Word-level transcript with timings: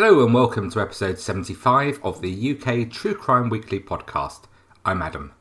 Hello 0.00 0.24
and 0.24 0.32
welcome 0.32 0.70
to 0.70 0.80
episode 0.80 1.18
75 1.18 1.98
of 2.04 2.20
the 2.20 2.52
UK 2.52 2.88
True 2.88 3.16
Crime 3.16 3.48
Weekly 3.48 3.80
podcast. 3.80 4.42
I'm 4.84 5.02
Adam. 5.02 5.32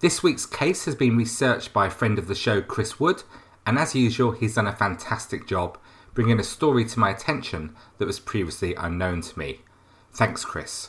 This 0.00 0.20
week's 0.20 0.46
case 0.46 0.86
has 0.86 0.96
been 0.96 1.16
researched 1.16 1.72
by 1.72 1.86
a 1.86 1.90
friend 1.90 2.18
of 2.18 2.26
the 2.26 2.34
show, 2.34 2.60
Chris 2.60 2.98
Wood, 2.98 3.22
and 3.64 3.78
as 3.78 3.94
usual, 3.94 4.32
he's 4.32 4.56
done 4.56 4.66
a 4.66 4.74
fantastic 4.74 5.46
job 5.46 5.78
bringing 6.12 6.40
a 6.40 6.42
story 6.42 6.86
to 6.86 6.98
my 6.98 7.10
attention 7.10 7.76
that 7.98 8.06
was 8.06 8.18
previously 8.18 8.74
unknown 8.74 9.20
to 9.20 9.38
me. 9.38 9.60
Thanks, 10.12 10.44
Chris. 10.44 10.88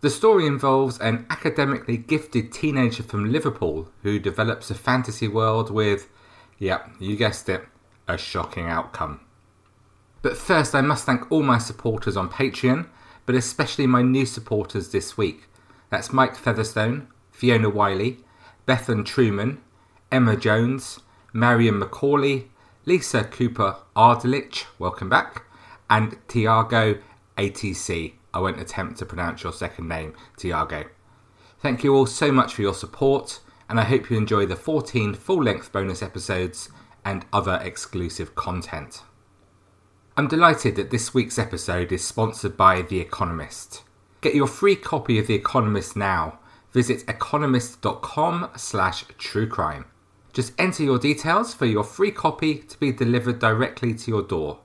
The 0.00 0.10
story 0.10 0.48
involves 0.48 0.98
an 0.98 1.26
academically 1.30 1.96
gifted 1.96 2.50
teenager 2.50 3.04
from 3.04 3.30
Liverpool 3.30 3.88
who 4.02 4.18
develops 4.18 4.72
a 4.72 4.74
fantasy 4.74 5.28
world 5.28 5.70
with, 5.70 6.08
yep, 6.58 6.90
you 6.98 7.14
guessed 7.14 7.48
it, 7.48 7.64
a 8.08 8.18
shocking 8.18 8.66
outcome. 8.66 9.20
But 10.22 10.36
first, 10.36 10.72
I 10.72 10.80
must 10.80 11.04
thank 11.04 11.30
all 11.32 11.42
my 11.42 11.58
supporters 11.58 12.16
on 12.16 12.28
Patreon, 12.28 12.86
but 13.26 13.34
especially 13.34 13.88
my 13.88 14.02
new 14.02 14.24
supporters 14.24 14.90
this 14.90 15.16
week. 15.16 15.48
That's 15.90 16.12
Mike 16.12 16.36
Featherstone, 16.36 17.08
Fiona 17.32 17.68
Wiley, 17.68 18.18
Bethan 18.66 19.04
Truman, 19.04 19.60
Emma 20.12 20.36
Jones, 20.36 21.00
Marion 21.32 21.80
Macaulay, 21.80 22.46
Lisa 22.84 23.24
Cooper 23.24 23.76
Ardelich, 23.96 24.64
welcome 24.78 25.08
back, 25.08 25.44
and 25.90 26.16
Tiago 26.28 26.98
ATC. 27.36 28.14
I 28.32 28.38
won't 28.38 28.60
attempt 28.60 28.98
to 28.98 29.06
pronounce 29.06 29.42
your 29.42 29.52
second 29.52 29.88
name, 29.88 30.14
Tiago. 30.36 30.84
Thank 31.58 31.82
you 31.82 31.94
all 31.96 32.06
so 32.06 32.30
much 32.30 32.54
for 32.54 32.62
your 32.62 32.74
support, 32.74 33.40
and 33.68 33.80
I 33.80 33.84
hope 33.84 34.08
you 34.08 34.16
enjoy 34.16 34.46
the 34.46 34.56
14 34.56 35.14
full 35.14 35.42
length 35.42 35.72
bonus 35.72 36.00
episodes 36.00 36.70
and 37.04 37.26
other 37.32 37.60
exclusive 37.62 38.36
content. 38.36 39.02
I'm 40.14 40.28
delighted 40.28 40.76
that 40.76 40.90
this 40.90 41.14
week's 41.14 41.38
episode 41.38 41.90
is 41.90 42.04
sponsored 42.04 42.54
by 42.54 42.82
The 42.82 43.00
Economist. 43.00 43.82
Get 44.20 44.34
your 44.34 44.46
free 44.46 44.76
copy 44.76 45.18
of 45.18 45.26
The 45.26 45.34
Economist 45.34 45.96
now. 45.96 46.38
Visit 46.72 47.02
economist.com 47.08 48.50
slash 48.54 49.06
truecrime. 49.18 49.86
Just 50.34 50.52
enter 50.58 50.82
your 50.82 50.98
details 50.98 51.54
for 51.54 51.64
your 51.64 51.82
free 51.82 52.10
copy 52.10 52.56
to 52.56 52.78
be 52.78 52.92
delivered 52.92 53.38
directly 53.38 53.94
to 53.94 54.10
your 54.10 54.22
door. 54.22 54.58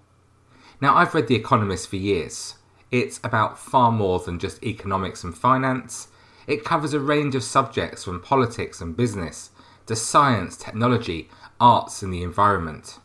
Now, 0.81 0.98
I've 0.98 1.16
read 1.16 1.28
The 1.28 1.36
Economist 1.36 1.88
for 1.88 1.95
years. 1.95 2.56
It's 2.92 3.22
about 3.23 3.58
far 3.58 3.89
more 3.89 4.20
than 4.20 4.39
just 4.39 4.61
economics 4.61 5.23
and 5.23 5.34
finance. 5.38 6.09
It 6.45 6.66
covers 6.66 6.94
a 6.94 7.00
range 7.00 7.36
of 7.36 7.44
subjects 7.44 8.04
from 8.04 8.20
politics 8.20 8.82
and 8.82 8.98
business 8.98 9.52
to 9.86 9.95
science, 9.95 10.58
technology, 10.58 11.30
arts, 11.58 12.02
and 12.04 12.14
the 12.14 12.23
environment. 12.23 13.00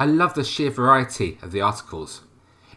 I 0.00 0.06
love 0.06 0.32
the 0.32 0.44
sheer 0.44 0.70
variety 0.70 1.36
of 1.42 1.52
the 1.52 1.60
articles. 1.60 2.22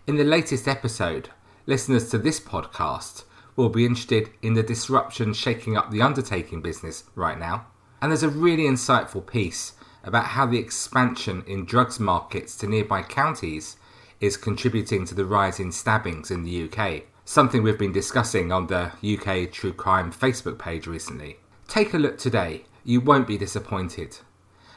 In 0.06 0.18
the 0.18 0.26
latest 0.26 0.68
episode, 0.68 1.30
listeners 1.66 2.10
to 2.10 2.18
this 2.18 2.42
podcast 2.42 3.24
will 3.56 3.70
be 3.70 3.86
interested 3.86 4.30
in 4.42 4.56
the 4.56 4.62
disruption 4.62 5.32
shaking 5.32 5.78
up 5.78 5.90
the 5.90 6.02
undertaking 6.02 6.62
business 6.62 7.06
right 7.16 7.40
now. 7.40 7.68
And 8.02 8.12
there's 8.12 8.24
a 8.24 8.30
really 8.30 8.64
insightful 8.64 9.26
piece 9.26 9.72
about 10.04 10.26
how 10.26 10.46
the 10.46 10.58
expansion 10.58 11.46
in 11.48 11.64
drugs 11.64 11.98
markets 11.98 12.58
to 12.58 12.68
nearby 12.68 13.04
counties 13.04 13.78
is 14.20 14.36
contributing 14.36 15.06
to 15.06 15.16
the 15.16 15.24
rise 15.24 15.62
in 15.62 15.72
stabbings 15.72 16.30
in 16.30 16.44
the 16.44 16.70
UK, 16.70 17.04
something 17.24 17.64
we've 17.64 17.80
been 17.80 17.94
discussing 17.94 18.52
on 18.52 18.68
the 18.68 18.92
UK 19.02 19.50
True 19.50 19.72
Crime 19.72 20.12
Facebook 20.12 20.60
page 20.60 20.88
recently. 20.88 21.38
Take 21.70 21.94
a 21.94 21.98
look 21.98 22.18
today, 22.18 22.66
you 22.84 23.00
won't 23.00 23.28
be 23.28 23.38
disappointed. 23.38 24.18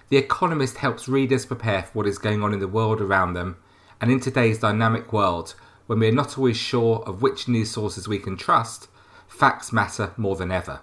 The 0.08 0.16
Economist 0.16 0.76
helps 0.76 1.08
readers 1.08 1.46
prepare 1.46 1.82
for 1.82 1.90
what 1.92 2.06
is 2.06 2.18
going 2.18 2.42
on 2.42 2.52
in 2.52 2.60
the 2.60 2.68
world 2.68 3.00
around 3.00 3.34
them, 3.34 3.56
and 4.00 4.10
in 4.10 4.20
today's 4.20 4.58
dynamic 4.58 5.12
world, 5.12 5.54
when 5.86 5.98
we 5.98 6.08
are 6.08 6.12
not 6.12 6.38
always 6.38 6.56
sure 6.56 7.02
of 7.06 7.22
which 7.22 7.48
news 7.48 7.70
sources 7.70 8.06
we 8.06 8.18
can 8.18 8.36
trust, 8.36 8.88
facts 9.26 9.72
matter 9.72 10.12
more 10.16 10.36
than 10.36 10.52
ever. 10.52 10.80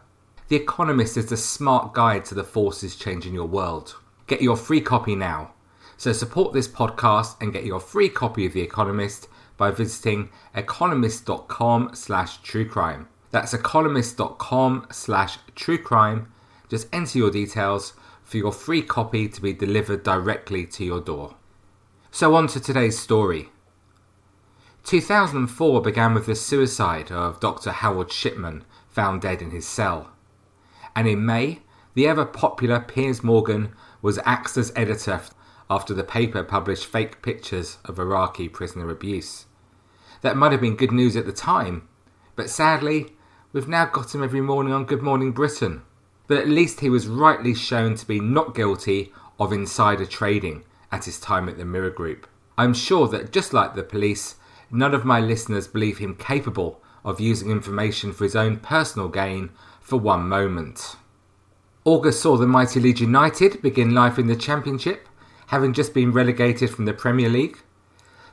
The 0.50 0.58
Economist 0.58 1.16
is 1.16 1.28
the 1.28 1.38
smart 1.38 1.94
guide 1.94 2.26
to 2.26 2.36
the 2.36 2.44
forces 2.44 2.98
changing 2.98 3.34
your 3.34 3.48
world. 3.48 3.96
Get 4.28 4.42
your 4.42 4.58
free 4.58 4.82
copy 4.82 5.16
now. 5.16 5.54
So 5.96 6.12
support 6.12 6.54
this 6.54 6.68
podcast 6.68 7.42
and 7.42 7.54
get 7.54 7.64
your 7.64 7.80
free 7.80 8.10
copy 8.10 8.46
of 8.46 8.52
The 8.52 8.62
Economist 8.62 9.30
by 9.56 9.72
visiting 9.72 10.30
economist.com 10.54 11.92
slash 11.94 12.42
truecrime. 12.42 13.06
That's 13.32 13.54
economist.com 13.54 14.88
slash 14.92 15.38
truecrime. 15.56 16.26
Just 16.68 16.88
enter 16.92 17.20
your 17.20 17.32
details 17.32 17.94
for 18.34 18.38
your 18.38 18.52
free 18.52 18.82
copy 18.82 19.30
to 19.30 19.40
be 19.40 19.54
delivered 19.54 20.02
directly 20.02 20.66
to 20.66 20.84
your 20.84 21.00
door. 21.00 21.36
So, 22.10 22.34
on 22.34 22.48
to 22.48 22.60
today's 22.60 22.98
story. 22.98 23.52
2004 24.86 25.84
began 25.84 26.16
with 26.16 26.26
the 26.26 26.34
suicide 26.34 27.12
of 27.12 27.40
Dr. 27.40 27.72
Harold 27.72 28.12
Shipman, 28.12 28.64
found 28.90 29.22
dead 29.22 29.44
in 29.44 29.52
his 29.52 29.68
cell. 29.68 30.10
And 30.96 31.08
in 31.08 31.24
May, 31.24 31.60
the 31.94 32.08
ever 32.08 32.26
popular 32.26 32.80
Piers 32.80 33.24
Morgan 33.24 33.72
was 34.02 34.18
axed 34.26 34.58
as 34.58 34.74
editor 34.76 35.22
after 35.70 35.94
the 35.94 36.04
paper 36.04 36.44
published 36.44 36.88
fake 36.88 37.22
pictures 37.22 37.78
of 37.86 38.00
Iraqi 38.00 38.50
prisoner 38.50 38.90
abuse. 38.90 39.46
That 40.22 40.38
might 40.38 40.54
have 40.54 40.62
been 40.62 40.76
good 40.76 40.92
news 40.92 41.16
at 41.16 41.28
the 41.28 41.34
time, 41.34 41.88
but 42.36 42.50
sadly, 42.50 43.14
we've 43.52 43.68
now 43.68 43.86
got 43.86 44.16
him 44.16 44.24
every 44.24 44.42
morning 44.42 44.74
on 44.74 44.86
Good 44.86 45.04
Morning 45.04 45.34
Britain. 45.34 45.84
But 46.28 46.38
at 46.38 46.48
least 46.48 46.80
he 46.80 46.90
was 46.90 47.08
rightly 47.08 47.54
shown 47.54 47.96
to 47.96 48.08
be 48.08 48.20
not 48.20 48.56
guilty 48.56 49.12
of 49.40 49.52
insider 49.52 50.06
trading 50.06 50.64
at 50.92 51.06
his 51.06 51.20
time 51.20 51.50
at 51.50 51.58
the 51.58 51.66
Mirror 51.66 51.92
Group. 51.92 52.28
I'm 52.58 52.74
sure 52.74 53.08
that 53.10 53.32
just 53.32 53.52
like 53.52 53.76
the 53.76 53.84
police, 53.84 54.36
none 54.72 54.94
of 54.94 55.06
my 55.06 55.20
listeners 55.20 55.68
believe 55.68 55.98
him 55.98 56.16
capable 56.16 56.82
of 57.04 57.20
using 57.20 57.52
information 57.52 58.14
for 58.14 58.24
his 58.24 58.36
own 58.36 58.58
personal 58.58 59.10
gain 59.10 59.50
for 59.82 59.98
one 60.00 60.30
moment. 60.30 60.96
August 61.86 62.22
saw 62.22 62.38
the 62.38 62.48
mighty 62.48 62.80
Leeds 62.80 63.02
United 63.02 63.62
begin 63.62 63.94
life 63.94 64.18
in 64.18 64.28
the 64.28 64.36
Championship, 64.36 65.10
having 65.48 65.74
just 65.74 65.94
been 65.94 66.14
relegated 66.14 66.70
from 66.70 66.86
the 66.86 66.94
Premier 66.94 67.28
League. 67.28 67.58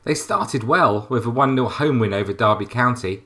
They 0.05 0.15
started 0.15 0.63
well 0.65 1.07
with 1.11 1.27
a 1.27 1.31
1 1.31 1.57
0 1.57 1.69
home 1.69 1.99
win 1.99 2.15
over 2.15 2.33
Derby 2.33 2.67
County, 2.67 3.25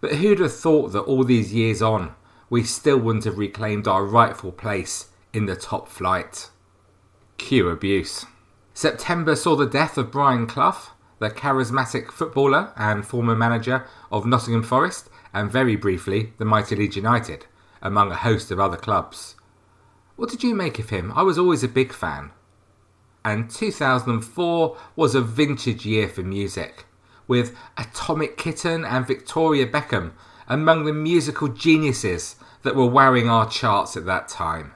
but 0.00 0.16
who'd 0.16 0.40
have 0.40 0.52
thought 0.52 0.88
that 0.88 1.02
all 1.02 1.22
these 1.22 1.54
years 1.54 1.80
on, 1.80 2.14
we 2.52 2.62
still 2.62 2.98
wouldn't 2.98 3.24
have 3.24 3.38
reclaimed 3.38 3.88
our 3.88 4.04
rightful 4.04 4.52
place 4.52 5.08
in 5.32 5.46
the 5.46 5.56
top 5.56 5.88
flight? 5.88 6.50
Cue 7.38 7.66
abuse. 7.66 8.26
September 8.74 9.34
saw 9.34 9.56
the 9.56 9.64
death 9.64 9.96
of 9.96 10.10
Brian 10.10 10.46
Clough, 10.46 10.90
the 11.18 11.30
charismatic 11.30 12.12
footballer 12.12 12.70
and 12.76 13.06
former 13.06 13.34
manager 13.34 13.86
of 14.10 14.26
Nottingham 14.26 14.62
Forest, 14.62 15.08
and 15.32 15.50
very 15.50 15.76
briefly, 15.76 16.34
the 16.36 16.44
mighty 16.44 16.76
Leeds 16.76 16.94
United, 16.94 17.46
among 17.80 18.12
a 18.12 18.16
host 18.16 18.50
of 18.50 18.60
other 18.60 18.76
clubs. 18.76 19.34
What 20.16 20.28
did 20.28 20.42
you 20.42 20.54
make 20.54 20.78
of 20.78 20.90
him? 20.90 21.10
I 21.16 21.22
was 21.22 21.38
always 21.38 21.64
a 21.64 21.68
big 21.68 21.90
fan. 21.90 22.32
And 23.24 23.50
2004 23.50 24.76
was 24.94 25.14
a 25.14 25.22
vintage 25.22 25.86
year 25.86 26.06
for 26.06 26.22
music, 26.22 26.84
with 27.26 27.56
Atomic 27.78 28.36
Kitten 28.36 28.84
and 28.84 29.06
Victoria 29.06 29.66
Beckham 29.66 30.12
among 30.48 30.84
the 30.84 30.92
musical 30.92 31.48
geniuses 31.48 32.36
that 32.62 32.76
were 32.76 32.86
wowing 32.86 33.28
our 33.28 33.48
charts 33.48 33.96
at 33.96 34.06
that 34.06 34.28
time. 34.28 34.72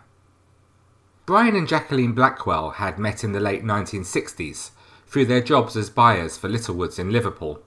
Brian 1.25 1.57
and 1.57 1.67
Jacqueline 1.67 2.13
Blackwell 2.13 2.71
had 2.71 2.99
met 2.99 3.25
in 3.25 3.33
the 3.33 3.41
late 3.41 3.65
1960s 3.65 4.71
through 5.07 5.27
their 5.27 5.41
jobs 5.41 5.77
as 5.77 5.91
buyers 5.91 6.37
for 6.37 6.49
Littlewoods 6.49 6.99
in 6.99 7.11
Liverpool. 7.11 7.63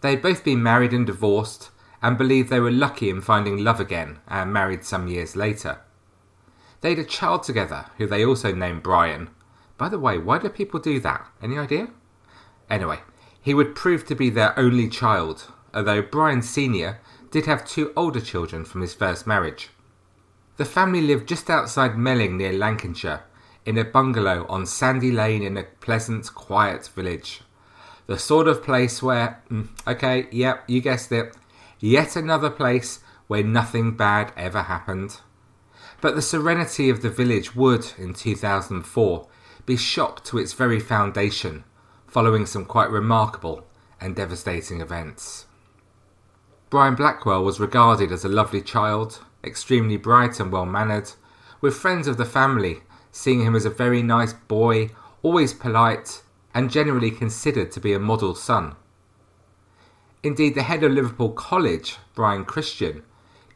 They 0.00 0.10
had 0.10 0.22
both 0.22 0.42
been 0.44 0.62
married 0.62 0.92
and 0.92 1.06
divorced 1.06 1.70
and 2.00 2.18
believed 2.18 2.50
they 2.50 2.60
were 2.60 2.70
lucky 2.70 3.08
in 3.08 3.20
finding 3.20 3.62
love 3.62 3.78
again 3.78 4.18
and 4.26 4.52
married 4.52 4.84
some 4.84 5.06
years 5.06 5.36
later. 5.36 5.80
They 6.80 6.90
had 6.90 6.98
a 6.98 7.04
child 7.04 7.44
together 7.44 7.86
who 7.98 8.06
they 8.06 8.24
also 8.24 8.52
named 8.52 8.82
Brian. 8.82 9.30
By 9.78 9.88
the 9.88 9.98
way, 9.98 10.18
why 10.18 10.38
do 10.38 10.48
people 10.48 10.80
do 10.80 10.98
that? 11.00 11.26
Any 11.40 11.58
idea? 11.58 11.88
Anyway, 12.68 13.00
he 13.40 13.54
would 13.54 13.74
prove 13.74 14.04
to 14.06 14.14
be 14.14 14.30
their 14.30 14.58
only 14.58 14.88
child, 14.88 15.52
although 15.72 16.02
Brian 16.02 16.42
Sr. 16.42 17.00
did 17.32 17.46
have 17.46 17.64
two 17.64 17.92
older 17.96 18.20
children 18.20 18.64
from 18.64 18.82
his 18.82 18.94
first 18.94 19.26
marriage. 19.26 19.70
The 20.58 20.66
family 20.66 21.00
lived 21.00 21.26
just 21.26 21.48
outside 21.48 21.96
Melling 21.96 22.36
near 22.36 22.52
Lancashire, 22.52 23.24
in 23.64 23.78
a 23.78 23.84
bungalow 23.84 24.46
on 24.48 24.66
Sandy 24.66 25.10
Lane 25.10 25.42
in 25.42 25.56
a 25.56 25.62
pleasant, 25.62 26.32
quiet 26.34 26.86
village. 26.88 27.40
The 28.06 28.18
sort 28.18 28.48
of 28.48 28.62
place 28.62 29.02
where, 29.02 29.42
mm, 29.50 29.68
okay, 29.86 30.26
yep, 30.30 30.64
you 30.68 30.82
guessed 30.82 31.10
it, 31.10 31.34
yet 31.80 32.16
another 32.16 32.50
place 32.50 33.00
where 33.28 33.42
nothing 33.42 33.96
bad 33.96 34.32
ever 34.36 34.62
happened. 34.62 35.20
But 36.02 36.14
the 36.14 36.22
serenity 36.22 36.90
of 36.90 37.00
the 37.00 37.08
village 37.08 37.56
would, 37.56 37.92
in 37.96 38.12
2004, 38.12 39.28
be 39.64 39.76
shocked 39.76 40.26
to 40.26 40.38
its 40.38 40.52
very 40.52 40.80
foundation, 40.80 41.64
following 42.06 42.44
some 42.44 42.66
quite 42.66 42.90
remarkable 42.90 43.66
and 44.00 44.14
devastating 44.14 44.82
events. 44.82 45.46
Brian 46.72 46.94
Blackwell 46.94 47.44
was 47.44 47.60
regarded 47.60 48.10
as 48.10 48.24
a 48.24 48.30
lovely 48.30 48.62
child, 48.62 49.20
extremely 49.44 49.98
bright 49.98 50.40
and 50.40 50.50
well 50.50 50.64
mannered, 50.64 51.10
with 51.60 51.76
friends 51.76 52.06
of 52.06 52.16
the 52.16 52.24
family 52.24 52.80
seeing 53.10 53.42
him 53.42 53.54
as 53.54 53.66
a 53.66 53.68
very 53.68 54.02
nice 54.02 54.32
boy, 54.32 54.88
always 55.22 55.52
polite, 55.52 56.22
and 56.54 56.70
generally 56.70 57.10
considered 57.10 57.70
to 57.70 57.78
be 57.78 57.92
a 57.92 57.98
model 57.98 58.34
son. 58.34 58.74
Indeed, 60.22 60.54
the 60.54 60.62
head 60.62 60.82
of 60.82 60.92
Liverpool 60.92 61.32
College, 61.32 61.98
Brian 62.14 62.46
Christian, 62.46 63.02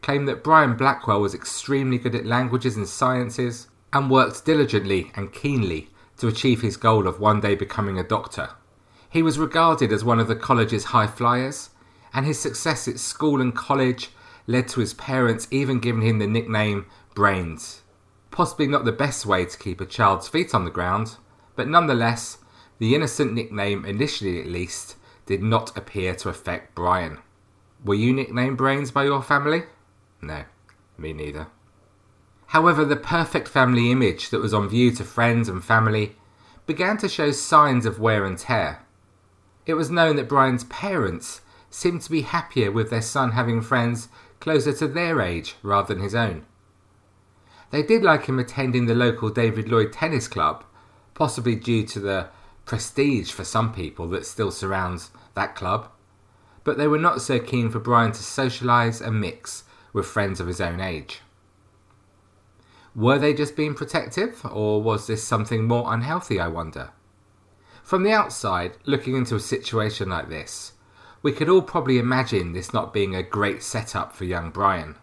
claimed 0.02 0.28
that 0.28 0.44
Brian 0.44 0.76
Blackwell 0.76 1.22
was 1.22 1.34
extremely 1.34 1.96
good 1.96 2.14
at 2.14 2.26
languages 2.26 2.76
and 2.76 2.86
sciences 2.86 3.68
and 3.94 4.10
worked 4.10 4.44
diligently 4.44 5.10
and 5.14 5.32
keenly 5.32 5.88
to 6.18 6.28
achieve 6.28 6.60
his 6.60 6.76
goal 6.76 7.08
of 7.08 7.18
one 7.18 7.40
day 7.40 7.54
becoming 7.54 7.98
a 7.98 8.04
doctor. 8.04 8.50
He 9.08 9.22
was 9.22 9.38
regarded 9.38 9.90
as 9.90 10.04
one 10.04 10.20
of 10.20 10.28
the 10.28 10.36
college's 10.36 10.84
high 10.92 11.06
flyers, 11.06 11.70
and 12.16 12.24
his 12.24 12.40
success 12.40 12.88
at 12.88 12.98
school 12.98 13.42
and 13.42 13.54
college 13.54 14.08
led 14.46 14.66
to 14.66 14.80
his 14.80 14.94
parents 14.94 15.46
even 15.50 15.78
giving 15.78 16.00
him 16.00 16.18
the 16.18 16.26
nickname 16.26 16.86
Brains. 17.14 17.82
Possibly 18.30 18.66
not 18.66 18.86
the 18.86 18.92
best 18.92 19.26
way 19.26 19.44
to 19.44 19.58
keep 19.58 19.82
a 19.82 19.86
child's 19.86 20.26
feet 20.26 20.54
on 20.54 20.64
the 20.64 20.70
ground, 20.70 21.16
but 21.56 21.68
nonetheless, 21.68 22.38
the 22.78 22.94
innocent 22.94 23.34
nickname, 23.34 23.84
initially 23.84 24.40
at 24.40 24.46
least, 24.46 24.96
did 25.26 25.42
not 25.42 25.76
appear 25.76 26.14
to 26.14 26.30
affect 26.30 26.74
Brian. 26.74 27.18
Were 27.84 27.94
you 27.94 28.14
nicknamed 28.14 28.56
Brains 28.56 28.90
by 28.90 29.04
your 29.04 29.22
family? 29.22 29.64
No, 30.22 30.44
me 30.96 31.12
neither. 31.12 31.48
However, 32.46 32.86
the 32.86 32.96
perfect 32.96 33.46
family 33.46 33.90
image 33.90 34.30
that 34.30 34.40
was 34.40 34.54
on 34.54 34.70
view 34.70 34.90
to 34.92 35.04
friends 35.04 35.50
and 35.50 35.62
family 35.62 36.16
began 36.64 36.96
to 36.98 37.10
show 37.10 37.30
signs 37.30 37.84
of 37.84 38.00
wear 38.00 38.24
and 38.24 38.38
tear. 38.38 38.86
It 39.66 39.74
was 39.74 39.90
known 39.90 40.16
that 40.16 40.28
Brian's 40.28 40.64
parents 40.64 41.42
seemed 41.76 42.00
to 42.00 42.10
be 42.10 42.22
happier 42.22 42.72
with 42.72 42.88
their 42.88 43.02
son 43.02 43.32
having 43.32 43.60
friends 43.60 44.08
closer 44.40 44.72
to 44.72 44.88
their 44.88 45.20
age 45.20 45.56
rather 45.62 45.92
than 45.92 46.02
his 46.02 46.14
own. 46.14 46.46
They 47.70 47.82
did 47.82 48.02
like 48.02 48.24
him 48.24 48.38
attending 48.38 48.86
the 48.86 48.94
local 48.94 49.28
David 49.28 49.68
Lloyd 49.68 49.92
Tennis 49.92 50.26
Club, 50.26 50.64
possibly 51.12 51.54
due 51.54 51.84
to 51.88 52.00
the 52.00 52.28
prestige 52.64 53.30
for 53.30 53.44
some 53.44 53.74
people 53.74 54.08
that 54.08 54.24
still 54.24 54.50
surrounds 54.50 55.10
that 55.34 55.54
club, 55.54 55.90
but 56.64 56.78
they 56.78 56.88
were 56.88 56.98
not 56.98 57.20
so 57.20 57.38
keen 57.38 57.68
for 57.70 57.78
Brian 57.78 58.12
to 58.12 58.20
socialise 58.20 59.06
and 59.06 59.20
mix 59.20 59.64
with 59.92 60.06
friends 60.06 60.40
of 60.40 60.46
his 60.46 60.62
own 60.62 60.80
age. 60.80 61.20
Were 62.94 63.18
they 63.18 63.34
just 63.34 63.54
being 63.54 63.74
protective, 63.74 64.40
or 64.50 64.80
was 64.82 65.06
this 65.06 65.22
something 65.22 65.64
more 65.64 65.92
unhealthy, 65.92 66.40
I 66.40 66.48
wonder? 66.48 66.92
From 67.84 68.02
the 68.02 68.12
outside, 68.12 68.78
looking 68.86 69.14
into 69.14 69.36
a 69.36 69.40
situation 69.40 70.08
like 70.08 70.30
this, 70.30 70.72
we 71.26 71.32
could 71.32 71.48
all 71.48 71.60
probably 71.60 71.98
imagine 71.98 72.52
this 72.52 72.72
not 72.72 72.92
being 72.92 73.12
a 73.12 73.20
great 73.20 73.60
setup 73.60 74.14
for 74.14 74.24
young 74.24 74.48
Brian. 74.48 74.94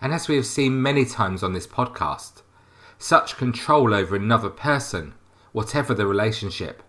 And 0.00 0.14
as 0.14 0.26
we 0.26 0.36
have 0.36 0.46
seen 0.46 0.80
many 0.80 1.04
times 1.04 1.42
on 1.42 1.52
this 1.52 1.66
podcast, 1.66 2.40
such 2.96 3.36
control 3.36 3.92
over 3.92 4.16
another 4.16 4.48
person, 4.48 5.12
whatever 5.52 5.92
the 5.92 6.06
relationship, 6.06 6.82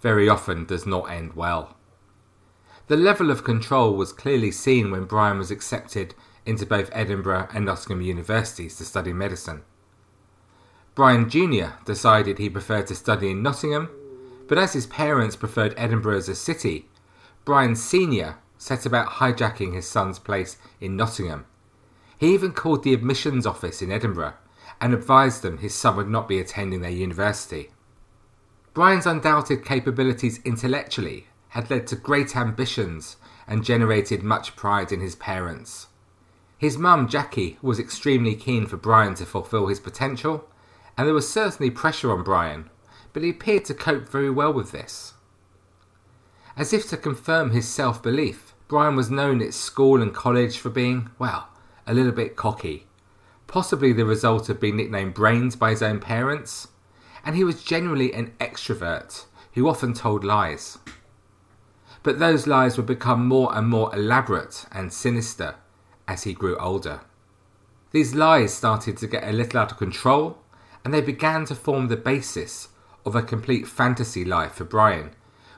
very 0.00 0.28
often 0.28 0.64
does 0.64 0.84
not 0.84 1.12
end 1.12 1.34
well. 1.34 1.76
The 2.88 2.96
level 2.96 3.30
of 3.30 3.44
control 3.44 3.94
was 3.94 4.12
clearly 4.12 4.50
seen 4.50 4.90
when 4.90 5.04
Brian 5.04 5.38
was 5.38 5.52
accepted 5.52 6.16
into 6.44 6.66
both 6.66 6.90
Edinburgh 6.92 7.50
and 7.54 7.64
Nottingham 7.64 8.02
universities 8.02 8.78
to 8.78 8.84
study 8.84 9.12
medicine. 9.12 9.62
Brian 10.96 11.30
Jr. 11.30 11.76
decided 11.84 12.38
he 12.38 12.50
preferred 12.50 12.88
to 12.88 12.96
study 12.96 13.30
in 13.30 13.44
Nottingham, 13.44 13.90
but 14.48 14.58
as 14.58 14.72
his 14.72 14.88
parents 14.88 15.36
preferred 15.36 15.72
Edinburgh 15.76 16.16
as 16.16 16.28
a 16.28 16.34
city, 16.34 16.88
Brian 17.44 17.74
Sr. 17.74 18.36
set 18.56 18.86
about 18.86 19.14
hijacking 19.14 19.74
his 19.74 19.88
son's 19.88 20.18
place 20.20 20.58
in 20.80 20.96
Nottingham. 20.96 21.46
He 22.16 22.32
even 22.32 22.52
called 22.52 22.84
the 22.84 22.94
admissions 22.94 23.46
office 23.46 23.82
in 23.82 23.90
Edinburgh 23.90 24.34
and 24.80 24.94
advised 24.94 25.42
them 25.42 25.58
his 25.58 25.74
son 25.74 25.96
would 25.96 26.08
not 26.08 26.28
be 26.28 26.38
attending 26.38 26.82
their 26.82 26.90
university. 26.90 27.70
Brian's 28.74 29.06
undoubted 29.06 29.64
capabilities 29.64 30.40
intellectually 30.44 31.26
had 31.48 31.68
led 31.68 31.86
to 31.88 31.96
great 31.96 32.36
ambitions 32.36 33.16
and 33.46 33.64
generated 33.64 34.22
much 34.22 34.54
pride 34.54 34.92
in 34.92 35.00
his 35.00 35.16
parents. 35.16 35.88
His 36.56 36.78
mum, 36.78 37.08
Jackie, 37.08 37.58
was 37.60 37.80
extremely 37.80 38.36
keen 38.36 38.66
for 38.66 38.76
Brian 38.76 39.14
to 39.16 39.26
fulfill 39.26 39.66
his 39.66 39.80
potential, 39.80 40.48
and 40.96 41.08
there 41.08 41.14
was 41.14 41.28
certainly 41.28 41.70
pressure 41.70 42.12
on 42.12 42.22
Brian, 42.22 42.70
but 43.12 43.24
he 43.24 43.30
appeared 43.30 43.64
to 43.64 43.74
cope 43.74 44.08
very 44.08 44.30
well 44.30 44.52
with 44.52 44.70
this. 44.70 45.14
As 46.56 46.72
if 46.72 46.88
to 46.90 46.96
confirm 46.96 47.50
his 47.50 47.68
self 47.68 48.02
belief, 48.02 48.54
Brian 48.68 48.96
was 48.96 49.10
known 49.10 49.40
at 49.40 49.54
school 49.54 50.02
and 50.02 50.14
college 50.14 50.58
for 50.58 50.70
being, 50.70 51.10
well, 51.18 51.48
a 51.86 51.94
little 51.94 52.12
bit 52.12 52.36
cocky, 52.36 52.86
possibly 53.46 53.92
the 53.92 54.04
result 54.04 54.48
of 54.48 54.60
being 54.60 54.76
nicknamed 54.76 55.14
Brains 55.14 55.56
by 55.56 55.70
his 55.70 55.82
own 55.82 56.00
parents, 56.00 56.68
and 57.24 57.36
he 57.36 57.44
was 57.44 57.62
generally 57.62 58.12
an 58.12 58.32
extrovert 58.40 59.26
who 59.54 59.68
often 59.68 59.94
told 59.94 60.24
lies. 60.24 60.78
But 62.02 62.18
those 62.18 62.46
lies 62.46 62.76
would 62.76 62.86
become 62.86 63.26
more 63.26 63.54
and 63.56 63.68
more 63.68 63.94
elaborate 63.94 64.64
and 64.72 64.92
sinister 64.92 65.56
as 66.08 66.24
he 66.24 66.34
grew 66.34 66.56
older. 66.56 67.00
These 67.92 68.14
lies 68.14 68.52
started 68.54 68.96
to 68.98 69.06
get 69.06 69.28
a 69.28 69.32
little 69.32 69.60
out 69.60 69.72
of 69.72 69.78
control, 69.78 70.38
and 70.84 70.92
they 70.92 71.00
began 71.00 71.44
to 71.46 71.54
form 71.54 71.88
the 71.88 71.96
basis 71.96 72.68
of 73.04 73.14
a 73.14 73.22
complete 73.22 73.68
fantasy 73.68 74.24
life 74.24 74.54
for 74.54 74.64
Brian, 74.64 75.10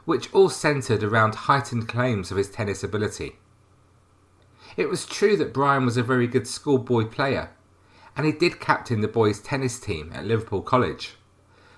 which 0.04 0.32
all 0.32 0.48
centred 0.48 1.02
around 1.02 1.34
heightened 1.34 1.88
claims 1.88 2.30
of 2.30 2.36
his 2.36 2.50
tennis 2.50 2.82
ability. 2.82 3.36
It 4.76 4.88
was 4.88 5.06
true 5.06 5.36
that 5.36 5.54
Brian 5.54 5.84
was 5.84 5.96
a 5.96 6.02
very 6.02 6.26
good 6.26 6.46
schoolboy 6.46 7.06
player, 7.06 7.50
and 8.16 8.26
he 8.26 8.32
did 8.32 8.60
captain 8.60 9.00
the 9.00 9.08
boys' 9.08 9.40
tennis 9.40 9.78
team 9.78 10.10
at 10.14 10.26
Liverpool 10.26 10.62
College. 10.62 11.14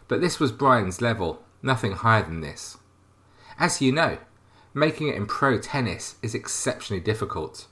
But 0.08 0.20
this 0.20 0.40
was 0.40 0.52
Brian's 0.52 1.00
level, 1.00 1.42
nothing 1.62 1.92
higher 1.92 2.22
than 2.22 2.40
this. 2.40 2.78
As 3.58 3.80
you 3.80 3.92
know, 3.92 4.18
making 4.74 5.08
it 5.08 5.16
in 5.16 5.26
pro 5.26 5.58
tennis 5.58 6.16
is 6.22 6.34
exceptionally 6.34 7.00
difficult, 7.00 7.66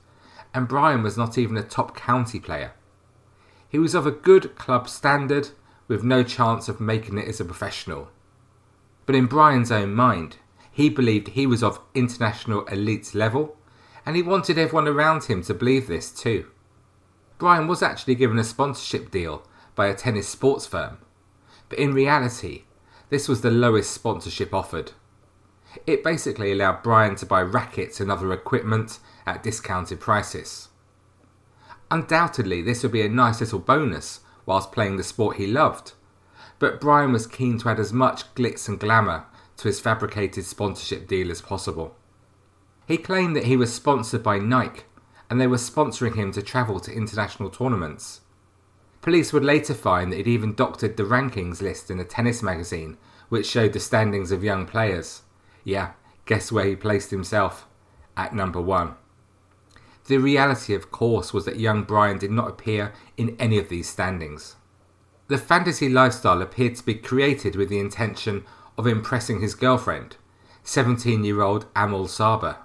and 0.53 0.67
Brian 0.67 1.03
was 1.03 1.17
not 1.17 1.37
even 1.37 1.57
a 1.57 1.63
top 1.63 1.95
county 1.95 2.39
player. 2.39 2.73
He 3.67 3.79
was 3.79 3.93
of 3.93 4.07
a 4.07 4.11
good 4.11 4.55
club 4.55 4.87
standard, 4.87 5.49
with 5.87 6.03
no 6.03 6.23
chance 6.23 6.67
of 6.67 6.79
making 6.79 7.17
it 7.17 7.27
as 7.27 7.39
a 7.39 7.45
professional. 7.45 8.09
But 9.05 9.15
in 9.15 9.27
Brian's 9.27 9.71
own 9.71 9.93
mind, 9.93 10.37
he 10.75 10.89
believed 10.89 11.29
he 11.29 11.47
was 11.47 11.63
of 11.63 11.79
international 11.93 12.65
elite 12.65 13.15
level, 13.15 13.55
and 14.05 14.17
he 14.17 14.21
wanted 14.21 14.57
everyone 14.57 14.89
around 14.89 15.23
him 15.23 15.41
to 15.41 15.53
believe 15.53 15.87
this 15.87 16.11
too. 16.11 16.47
Brian 17.37 17.65
was 17.65 17.81
actually 17.81 18.13
given 18.13 18.37
a 18.37 18.43
sponsorship 18.43 19.09
deal 19.09 19.47
by 19.73 19.87
a 19.87 19.95
tennis 19.95 20.27
sports 20.27 20.67
firm, 20.67 20.97
but 21.69 21.79
in 21.79 21.93
reality, 21.93 22.63
this 23.09 23.29
was 23.29 23.39
the 23.39 23.49
lowest 23.49 23.89
sponsorship 23.91 24.53
offered. 24.53 24.91
It 25.87 26.03
basically 26.03 26.51
allowed 26.51 26.83
Brian 26.83 27.15
to 27.15 27.25
buy 27.25 27.41
rackets 27.41 28.01
and 28.01 28.11
other 28.11 28.33
equipment 28.33 28.99
at 29.25 29.43
discounted 29.43 30.01
prices. 30.01 30.67
Undoubtedly, 31.89 32.61
this 32.61 32.83
would 32.83 32.91
be 32.91 33.01
a 33.01 33.07
nice 33.07 33.39
little 33.39 33.59
bonus 33.59 34.19
whilst 34.45 34.73
playing 34.73 34.97
the 34.97 35.03
sport 35.05 35.37
he 35.37 35.47
loved, 35.47 35.93
but 36.59 36.81
Brian 36.81 37.13
was 37.13 37.27
keen 37.27 37.57
to 37.59 37.69
add 37.69 37.79
as 37.79 37.93
much 37.93 38.35
glitz 38.35 38.67
and 38.67 38.77
glamour 38.77 39.27
to 39.57 39.67
his 39.67 39.79
fabricated 39.79 40.45
sponsorship 40.45 41.07
deal 41.07 41.31
as 41.31 41.41
possible. 41.41 41.95
He 42.87 42.97
claimed 42.97 43.35
that 43.35 43.45
he 43.45 43.57
was 43.57 43.73
sponsored 43.73 44.23
by 44.23 44.37
Nike 44.37 44.83
and 45.29 45.41
they 45.41 45.47
were 45.47 45.57
sponsoring 45.57 46.15
him 46.15 46.31
to 46.33 46.41
travel 46.41 46.79
to 46.81 46.93
international 46.93 47.49
tournaments. 47.49 48.21
Police 49.01 49.33
would 49.33 49.43
later 49.43 49.73
find 49.73 50.11
that 50.11 50.17
he'd 50.17 50.27
even 50.27 50.55
doctored 50.55 50.97
the 50.97 51.03
rankings 51.03 51.61
list 51.61 51.89
in 51.89 51.99
a 51.99 52.03
tennis 52.03 52.41
magazine 52.41 52.97
which 53.29 53.47
showed 53.47 53.73
the 53.73 53.79
standings 53.79 54.31
of 54.31 54.43
young 54.43 54.65
players. 54.65 55.21
Yeah, 55.63 55.91
guess 56.25 56.51
where 56.51 56.65
he 56.65 56.75
placed 56.75 57.11
himself? 57.11 57.67
At 58.17 58.35
number 58.35 58.61
one. 58.61 58.95
The 60.07 60.17
reality, 60.17 60.75
of 60.75 60.91
course, 60.91 61.33
was 61.33 61.45
that 61.45 61.59
young 61.59 61.83
Brian 61.83 62.19
did 62.19 62.31
not 62.31 62.47
appear 62.47 62.93
in 63.17 63.35
any 63.39 63.57
of 63.57 63.69
these 63.69 63.89
standings. 63.89 64.55
The 65.27 65.39
fantasy 65.39 65.89
lifestyle 65.89 66.41
appeared 66.43 66.75
to 66.75 66.85
be 66.85 66.93
created 66.93 67.55
with 67.55 67.69
the 67.69 67.79
intention 67.79 68.45
of 68.77 68.87
impressing 68.87 69.41
his 69.41 69.55
girlfriend, 69.55 70.17
17 70.63 71.23
year 71.23 71.41
old 71.41 71.65
Amal 71.75 72.07
Saba. 72.07 72.59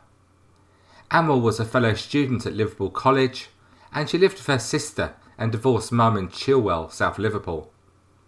Amal 1.11 1.41
was 1.41 1.59
a 1.61 1.65
fellow 1.65 1.95
student 1.95 2.47
at 2.47 2.55
Liverpool 2.55 2.91
College, 2.91 3.49
and 3.93 4.09
she 4.09 4.19
lived 4.19 4.39
with 4.39 4.47
her 4.47 4.59
sister 4.59 5.15
and 5.39 5.53
divorced 5.53 5.91
mum 5.91 6.17
in 6.17 6.29
Childwall, 6.29 6.91
South 6.93 7.19
Liverpool. 7.19 7.73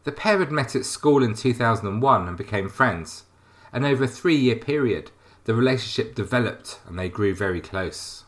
The 0.04 0.12
pair 0.12 0.38
had 0.38 0.50
met 0.50 0.74
at 0.74 0.84
school 0.84 1.22
in 1.22 1.34
2001 1.34 2.28
and 2.28 2.36
became 2.36 2.68
friends, 2.68 3.24
and 3.72 3.84
over 3.84 4.04
a 4.04 4.08
three 4.08 4.36
year 4.36 4.56
period, 4.56 5.10
the 5.44 5.54
relationship 5.54 6.14
developed 6.14 6.80
and 6.86 6.98
they 6.98 7.08
grew 7.08 7.34
very 7.34 7.60
close. 7.60 8.24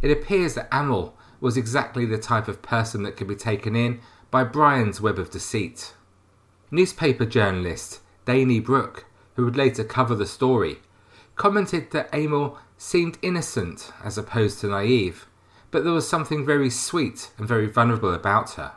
It 0.00 0.10
appears 0.10 0.54
that 0.54 0.68
Amal 0.70 1.16
was 1.40 1.56
exactly 1.56 2.06
the 2.06 2.18
type 2.18 2.46
of 2.46 2.62
person 2.62 3.02
that 3.02 3.16
could 3.16 3.26
be 3.26 3.34
taken 3.34 3.74
in 3.74 4.00
by 4.30 4.44
Brian's 4.44 5.00
web 5.00 5.18
of 5.18 5.30
deceit. 5.30 5.94
Newspaper 6.70 7.24
journalist 7.24 8.00
Danny 8.24 8.60
Brooke, 8.60 9.06
who 9.34 9.44
would 9.44 9.56
later 9.56 9.84
cover 9.84 10.14
the 10.14 10.26
story, 10.26 10.78
commented 11.36 11.90
that 11.90 12.14
Amal 12.14 12.58
seemed 12.76 13.18
innocent 13.22 13.92
as 14.04 14.18
opposed 14.18 14.60
to 14.60 14.68
naive, 14.68 15.26
but 15.70 15.84
there 15.84 15.92
was 15.92 16.08
something 16.08 16.44
very 16.44 16.70
sweet 16.70 17.30
and 17.38 17.48
very 17.48 17.66
vulnerable 17.66 18.12
about 18.12 18.50
her. 18.52 18.72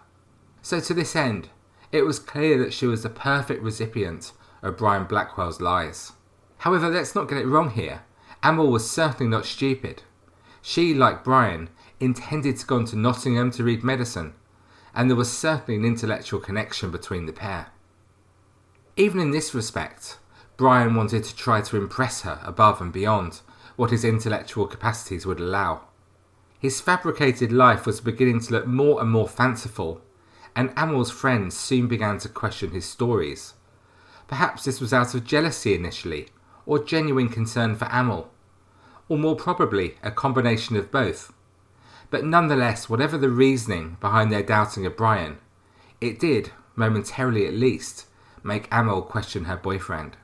So, 0.61 0.79
to 0.79 0.93
this 0.93 1.15
end, 1.15 1.49
it 1.91 2.03
was 2.03 2.19
clear 2.19 2.57
that 2.57 2.73
she 2.73 2.87
was 2.87 3.03
the 3.03 3.09
perfect 3.09 3.61
recipient 3.61 4.31
of 4.61 4.77
Brian 4.77 5.05
Blackwell's 5.05 5.61
lies. 5.61 6.13
However, 6.59 6.89
let's 6.89 7.13
not 7.13 7.27
get 7.27 7.37
it 7.37 7.45
wrong 7.45 7.69
here. 7.71 8.01
Amel 8.43 8.71
was 8.71 8.89
certainly 8.89 9.29
not 9.29 9.45
stupid. 9.45 10.03
She, 10.61 10.93
like 10.93 11.23
Brian, 11.23 11.69
intended 11.99 12.57
to 12.57 12.65
go 12.65 12.77
on 12.77 12.85
to 12.85 12.95
Nottingham 12.95 13.51
to 13.51 13.63
read 13.63 13.83
medicine, 13.83 14.33
and 14.93 15.09
there 15.09 15.17
was 15.17 15.31
certainly 15.31 15.75
an 15.75 15.85
intellectual 15.85 16.39
connection 16.39 16.89
between 16.89 17.25
the 17.27 17.33
pair. 17.33 17.67
Even 18.97 19.19
in 19.19 19.31
this 19.31 19.53
respect, 19.53 20.17
Brian 20.55 20.95
wanted 20.95 21.25
to 21.25 21.35
try 21.35 21.59
to 21.59 21.75
impress 21.75 22.21
her 22.21 22.39
above 22.43 22.79
and 22.79 22.93
beyond 22.93 23.41
what 23.75 23.91
his 23.91 24.05
intellectual 24.05 24.67
capacities 24.67 25.25
would 25.25 25.39
allow. 25.39 25.81
His 26.59 26.79
fabricated 26.79 27.51
life 27.51 27.85
was 27.85 27.99
beginning 27.99 28.39
to 28.41 28.53
look 28.53 28.67
more 28.67 29.01
and 29.01 29.11
more 29.11 29.27
fanciful, 29.27 30.01
and 30.55 30.71
Amel's 30.77 31.11
friends 31.11 31.57
soon 31.57 31.87
began 31.87 32.19
to 32.19 32.29
question 32.29 32.71
his 32.71 32.85
stories. 32.85 33.55
Perhaps 34.27 34.63
this 34.63 34.79
was 34.79 34.93
out 34.93 35.13
of 35.13 35.25
jealousy 35.25 35.75
initially, 35.75 36.29
or 36.65 36.79
genuine 36.81 37.27
concern 37.27 37.75
for 37.75 37.89
Amel, 37.91 38.31
or 39.09 39.17
more 39.17 39.35
probably 39.35 39.97
a 40.01 40.09
combination 40.09 40.77
of 40.77 40.89
both. 40.89 41.33
But 42.09 42.23
nonetheless, 42.23 42.89
whatever 42.89 43.17
the 43.17 43.29
reasoning 43.29 43.97
behind 43.99 44.31
their 44.31 44.41
doubting 44.41 44.85
of 44.85 44.95
Brian, 44.95 45.39
it 45.99 46.17
did, 46.17 46.51
momentarily 46.77 47.45
at 47.45 47.53
least, 47.53 48.05
make 48.45 48.71
Amel 48.71 49.01
question 49.01 49.45
her 49.45 49.57
boyfriend. 49.57 50.15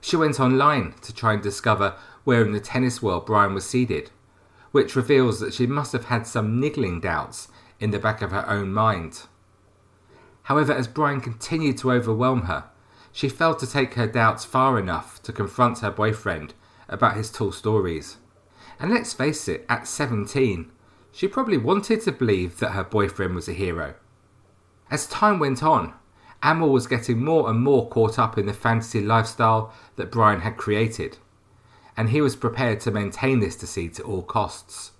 She 0.00 0.16
went 0.16 0.38
online 0.38 0.94
to 1.02 1.12
try 1.12 1.34
and 1.34 1.42
discover 1.42 1.96
where 2.24 2.44
in 2.44 2.52
the 2.52 2.60
tennis 2.60 3.02
world 3.02 3.26
Brian 3.26 3.54
was 3.54 3.66
seeded, 3.66 4.10
which 4.70 4.94
reveals 4.94 5.40
that 5.40 5.52
she 5.52 5.66
must 5.66 5.92
have 5.92 6.04
had 6.04 6.26
some 6.26 6.60
niggling 6.60 7.00
doubts 7.00 7.48
in 7.80 7.90
the 7.90 7.98
back 7.98 8.22
of 8.22 8.30
her 8.30 8.48
own 8.48 8.72
mind. 8.72 9.22
However, 10.44 10.72
as 10.72 10.86
Brian 10.86 11.20
continued 11.20 11.76
to 11.78 11.92
overwhelm 11.92 12.42
her, 12.42 12.64
she 13.12 13.28
failed 13.28 13.58
to 13.58 13.66
take 13.66 13.94
her 13.94 14.06
doubts 14.06 14.44
far 14.44 14.78
enough 14.78 15.20
to 15.24 15.32
confront 15.32 15.80
her 15.80 15.90
boyfriend 15.90 16.54
about 16.88 17.16
his 17.16 17.30
tall 17.30 17.50
stories. 17.50 18.18
And 18.78 18.92
let's 18.92 19.12
face 19.12 19.48
it, 19.48 19.66
at 19.68 19.88
17, 19.88 20.70
she 21.12 21.26
probably 21.26 21.58
wanted 21.58 22.00
to 22.02 22.12
believe 22.12 22.60
that 22.60 22.72
her 22.72 22.84
boyfriend 22.84 23.34
was 23.34 23.48
a 23.48 23.52
hero. 23.52 23.94
As 24.90 25.06
time 25.06 25.38
went 25.38 25.62
on, 25.62 25.94
Amel 26.42 26.70
was 26.70 26.86
getting 26.86 27.22
more 27.22 27.50
and 27.50 27.60
more 27.60 27.88
caught 27.88 28.18
up 28.18 28.38
in 28.38 28.46
the 28.46 28.54
fantasy 28.54 29.00
lifestyle 29.00 29.72
that 29.96 30.10
Brian 30.10 30.40
had 30.40 30.56
created, 30.56 31.18
and 31.96 32.10
he 32.10 32.20
was 32.20 32.36
prepared 32.36 32.80
to 32.80 32.90
maintain 32.90 33.40
this 33.40 33.56
deceit 33.56 34.00
at 34.00 34.06
all 34.06 34.22
costs. 34.22 34.92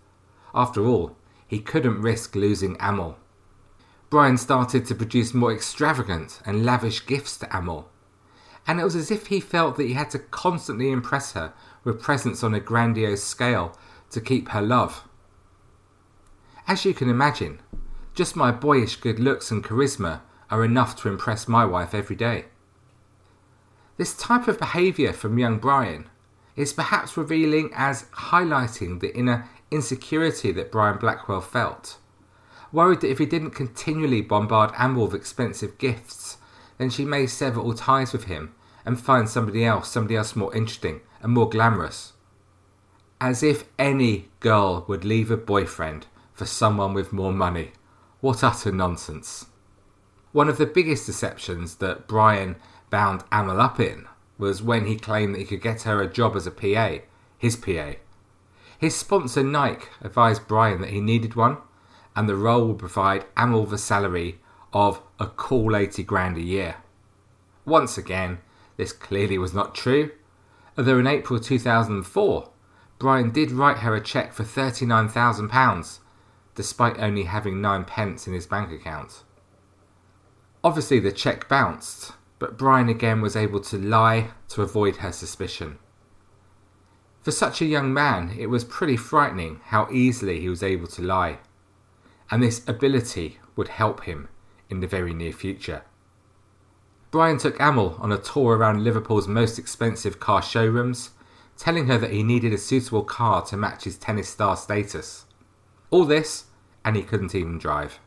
After 0.55 0.87
all, 0.87 1.17
he 1.47 1.61
couldn't 1.61 2.03
risk 2.03 2.35
losing 2.35 2.77
Amel. 2.79 3.17
Brian 4.11 4.37
started 4.37 4.85
to 4.87 4.95
produce 4.95 5.33
more 5.33 5.53
extravagant 5.53 6.41
and 6.45 6.65
lavish 6.65 7.07
gifts 7.07 7.37
to 7.39 7.57
Amel, 7.57 7.89
and 8.67 8.79
it 8.79 8.85
was 8.85 8.97
as 8.97 9.11
if 9.11 9.29
he 9.29 9.41
felt 9.41 9.77
that 9.77 9.87
he 9.87 9.95
had 9.95 10.11
to 10.11 10.19
constantly 10.19 10.91
impress 10.91 11.33
her 11.33 11.53
with 11.85 12.03
presents 12.03 12.45
on 12.45 12.55
a 12.55 12.61
grandiose 12.61 13.25
scale 13.25 13.77
to 14.11 14.21
keep 14.21 14.49
her 14.51 14.61
love. 14.61 15.09
As 16.67 16.85
you 16.85 16.93
can 16.93 17.09
imagine, 17.09 17.61
just 18.15 18.37
my 18.37 18.51
boyish 18.51 18.97
good 18.97 19.19
looks 19.19 19.51
and 19.51 19.65
charisma 19.65 20.21
are 20.51 20.65
enough 20.65 20.97
to 20.97 21.09
impress 21.09 21.47
my 21.47 21.65
wife 21.65 21.95
every 21.95 22.17
day. 22.17 22.47
This 23.97 24.17
type 24.17 24.49
of 24.49 24.59
behaviour 24.59 25.13
from 25.13 25.39
young 25.39 25.59
Brian 25.59 26.09
is 26.57 26.73
perhaps 26.73 27.17
revealing 27.17 27.71
as 27.75 28.05
highlighting 28.15 29.01
the 29.01 29.15
inner 29.17 29.49
insecurity 29.71 30.53
that 30.53 30.73
Brian 30.73 30.99
Blackwell 30.99 31.41
felt. 31.41 31.99
Worried 32.73 33.01
that 33.01 33.11
if 33.11 33.19
he 33.19 33.27
didn't 33.27 33.51
continually 33.51 34.21
bombard 34.21 34.73
Amber 34.77 35.03
with 35.03 35.15
expensive 35.15 35.79
gifts, 35.79 36.39
then 36.79 36.91
she 36.91 37.05
may 37.05 37.27
sever 37.27 37.61
all 37.61 37.75
ties 37.75 38.13
with 38.13 38.25
him 38.25 38.55
and 38.85 39.01
find 39.01 39.29
somebody 39.29 39.65
else, 39.65 39.91
somebody 39.91 40.17
else 40.17 40.35
more 40.35 40.55
interesting 40.55 41.01
and 41.23 41.33
more 41.33 41.49
glamorous. 41.49 42.15
As 43.21 43.43
if 43.43 43.65
any 43.79 44.29
girl 44.41 44.85
would 44.89 45.05
leave 45.05 45.31
a 45.31 45.37
boyfriend 45.37 46.07
for 46.33 46.47
someone 46.47 46.95
with 46.95 47.13
more 47.13 47.33
money. 47.33 47.73
What 48.21 48.43
utter 48.43 48.73
nonsense. 48.73 49.47
One 50.33 50.49
of 50.49 50.59
the 50.59 50.67
biggest 50.67 51.07
deceptions 51.07 51.77
that 51.77 52.07
Brian 52.07 52.55
bound 52.89 53.25
Amel 53.33 53.61
up 53.61 53.81
in 53.81 54.07
was 54.39 54.63
when 54.63 54.87
he 54.87 54.97
claimed 54.97 55.35
that 55.35 55.41
he 55.41 55.45
could 55.45 55.61
get 55.61 55.83
her 55.83 56.01
a 56.01 56.07
job 56.07 56.37
as 56.37 56.47
a 56.47 56.53
PA, 56.53 56.99
his 57.37 57.57
PA. 57.57 57.95
His 58.79 58.95
sponsor 58.95 59.43
Nike 59.43 59.89
advised 60.01 60.47
Brian 60.47 60.81
that 60.83 60.91
he 60.91 61.01
needed 61.01 61.35
one, 61.35 61.59
and 62.15 62.29
the 62.29 62.37
role 62.37 62.69
would 62.69 62.79
provide 62.79 63.25
Amel 63.37 63.67
the 63.67 63.77
salary 63.77 64.39
of 64.73 65.03
a 65.19 65.27
cool 65.27 65.75
80 65.75 66.05
grand 66.05 66.37
a 66.37 66.43
year. 66.43 66.77
Once 67.65 67.99
again, 67.99 68.39
this 68.77 68.93
clearly 68.93 69.37
was 69.37 69.53
not 69.53 69.75
true, 69.75 70.13
although 70.79 71.01
in 71.01 71.09
April 71.09 71.41
2004, 71.41 72.49
Brian 73.01 73.31
did 73.31 73.51
write 73.51 73.79
her 73.79 73.97
a 73.97 74.01
cheque 74.01 74.33
for 74.33 74.45
£39,000, 74.45 75.99
despite 76.55 76.99
only 77.01 77.25
having 77.25 77.61
nine 77.61 77.85
pence 77.85 78.29
in 78.29 78.33
his 78.33 78.47
bank 78.47 78.71
account. 78.71 79.25
Obviously, 80.63 80.99
the 80.99 81.13
check 81.13 81.49
bounced, 81.49 82.13
but 82.39 82.59
Brian 82.59 82.89
again 82.89 83.21
was 83.23 83.37
able 83.37 83.61
to 83.61 83.79
lie 83.79 84.31
to 84.49 84.63
avoid 84.63 84.97
her 84.97 85.13
suspicion. 85.13 85.79
For 87.23 87.31
such 87.31 87.61
a 87.61 87.67
young 87.67 87.93
man, 87.93 88.35
it 88.39 88.47
was 88.47 88.65
pretty 88.65 88.97
frightening 88.97 89.61
how 89.65 89.89
easily 89.91 90.41
he 90.41 90.49
was 90.49 90.63
able 90.63 90.87
to 90.89 91.03
lie, 91.03 91.39
and 92.31 92.43
this 92.43 92.67
ability 92.69 93.39
would 93.57 93.69
help 93.69 94.05
him 94.05 94.29
in 94.69 94.81
the 94.81 94.87
very 94.87 95.15
near 95.15 95.33
future. 95.33 95.83
Brian 97.11 97.39
took 97.39 97.61
Amel 97.61 97.97
on 97.99 98.13
a 98.13 98.19
tour 98.19 98.57
around 98.57 98.85
Liverpool's 98.85 99.27
most 99.27 99.59
expensive 99.59 100.21
car 100.21 100.43
showrooms, 100.43 101.11
telling 101.57 101.89
her 101.89 101.99
that 101.99 102.13
he 102.13 102.23
needed 102.23 102.53
a 102.53 102.59
suitable 102.59 103.03
car 103.03 103.43
to 103.43 103.57
match 103.57 103.85
his 103.85 103.99
tennis 103.99 104.29
star 104.29 104.57
status. 104.57 105.25
All 105.91 106.05
this, 106.05 106.45
and 106.85 106.97
he 106.97 107.03
couldn't 107.03 107.35
even 107.35 107.59
drive. 107.59 107.99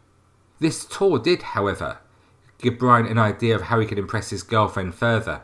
This 0.59 0.85
tour 0.85 1.19
did, 1.19 1.41
however, 1.41 1.99
give 2.63 2.79
Brian 2.79 3.05
an 3.05 3.19
idea 3.19 3.53
of 3.55 3.63
how 3.63 3.79
he 3.79 3.85
could 3.85 3.99
impress 3.99 4.29
his 4.29 4.41
girlfriend 4.41 4.95
further. 4.95 5.41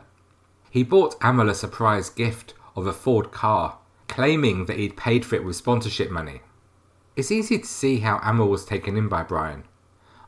He 0.70 0.82
bought 0.82 1.22
Amel 1.22 1.50
a 1.50 1.54
surprise 1.54 2.08
gift 2.08 2.54
of 2.74 2.86
a 2.86 2.94
Ford 2.94 3.30
car, 3.30 3.78
claiming 4.08 4.64
that 4.64 4.78
he'd 4.78 4.96
paid 4.96 5.26
for 5.26 5.36
it 5.36 5.44
with 5.44 5.54
sponsorship 5.54 6.10
money. 6.10 6.40
It's 7.16 7.30
easy 7.30 7.58
to 7.58 7.66
see 7.66 7.98
how 7.98 8.20
Amel 8.24 8.48
was 8.48 8.64
taken 8.64 8.96
in 8.96 9.08
by 9.08 9.22
Brian. 9.22 9.64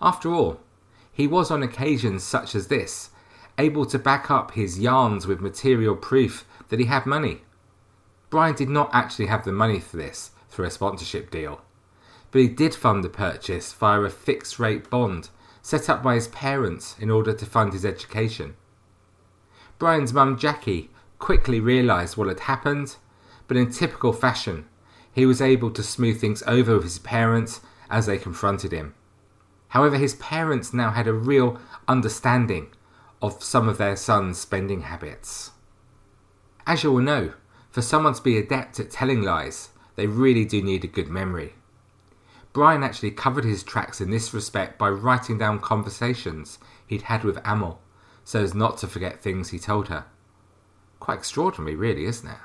After 0.02 0.34
all, 0.34 0.61
he 1.11 1.26
was 1.26 1.50
on 1.50 1.62
occasions 1.62 2.22
such 2.22 2.54
as 2.54 2.68
this 2.68 3.08
able 3.58 3.87
to 3.87 3.99
back 3.99 4.30
up 4.30 4.52
his 4.52 4.78
yarns 4.78 5.26
with 5.26 5.40
material 5.40 5.96
proof 5.96 6.46
that 6.68 6.78
he 6.78 6.87
had 6.87 7.06
money. 7.06 7.42
Brian 8.30 8.54
did 8.54 8.68
not 8.68 8.90
actually 8.92 9.26
have 9.26 9.44
the 9.44 9.52
money 9.52 9.80
for 9.80 9.96
this 9.96 10.30
through 10.49 10.66
a 10.66 10.70
sponsorship 10.70 11.30
deal, 11.30 11.62
but 12.30 12.40
he 12.40 12.49
did 12.49 12.75
fund 12.75 13.02
the 13.02 13.08
purchase 13.08 13.72
via 13.72 14.00
a 14.00 14.11
fixed 14.11 14.58
rate 14.58 14.90
bond 14.90 15.30
set 15.62 15.88
up 15.88 16.02
by 16.02 16.16
his 16.16 16.28
parents 16.28 16.97
in 16.99 17.11
order 17.11 17.33
to 17.33 17.47
fund 17.47 17.73
his 17.73 17.85
education. 17.85 18.54
Brian's 19.78 20.12
mum 20.12 20.37
Jackie 20.37 20.90
quickly 21.19 21.61
realised 21.61 22.16
what 22.16 22.28
had 22.28 22.40
happened, 22.40 22.97
but 23.47 23.57
in 23.57 23.71
typical 23.71 24.12
fashion, 24.12 24.66
he 25.12 25.25
was 25.25 25.40
able 25.40 25.71
to 25.71 25.83
smooth 25.83 26.21
things 26.21 26.42
over 26.47 26.75
with 26.75 26.85
his 26.85 26.99
parents 26.99 27.61
as 27.88 28.07
they 28.07 28.19
confronted 28.19 28.73
him. 28.73 28.95
However, 29.69 29.97
his 29.97 30.14
parents 30.16 30.75
now 30.75 30.90
had 30.90 31.07
a 31.07 31.12
real 31.12 31.59
understanding 31.88 32.69
of 33.23 33.42
some 33.42 33.69
of 33.69 33.78
their 33.78 33.97
son's 33.97 34.38
spending 34.38 34.83
habits. 34.83 35.52
As 36.66 36.83
you 36.83 36.92
all 36.92 36.99
know, 36.99 37.33
for 37.71 37.83
someone 37.83 38.14
to 38.14 38.23
be 38.23 38.37
adept 38.37 38.78
at 38.81 38.90
telling 38.90 39.23
lies, 39.23 39.71
they 39.97 40.07
really 40.07 40.45
do 40.45 40.61
need 40.61 40.85
a 40.85 40.88
good 40.88 41.09
memory. 41.09 41.54
Brian 42.52 42.82
actually 42.82 43.11
covered 43.11 43.44
his 43.44 43.62
tracks 43.62 44.00
in 44.00 44.11
this 44.11 44.35
respect 44.35 44.78
by 44.78 44.88
writing 44.88 45.38
down 45.38 45.59
conversations 45.59 46.59
he'd 46.87 47.02
had 47.02 47.25
with 47.25 47.38
Amel, 47.47 47.80
so 48.25 48.42
as 48.42 48.54
not 48.54 48.76
to 48.78 48.87
forget 48.87 49.23
things 49.23 49.50
he 49.50 49.59
told 49.59 49.88
her. 49.88 50.04
Quite 51.00 51.18
extraordinary, 51.18 51.75
really, 51.75 52.04
isn't 52.04 52.28
it? 52.28 52.37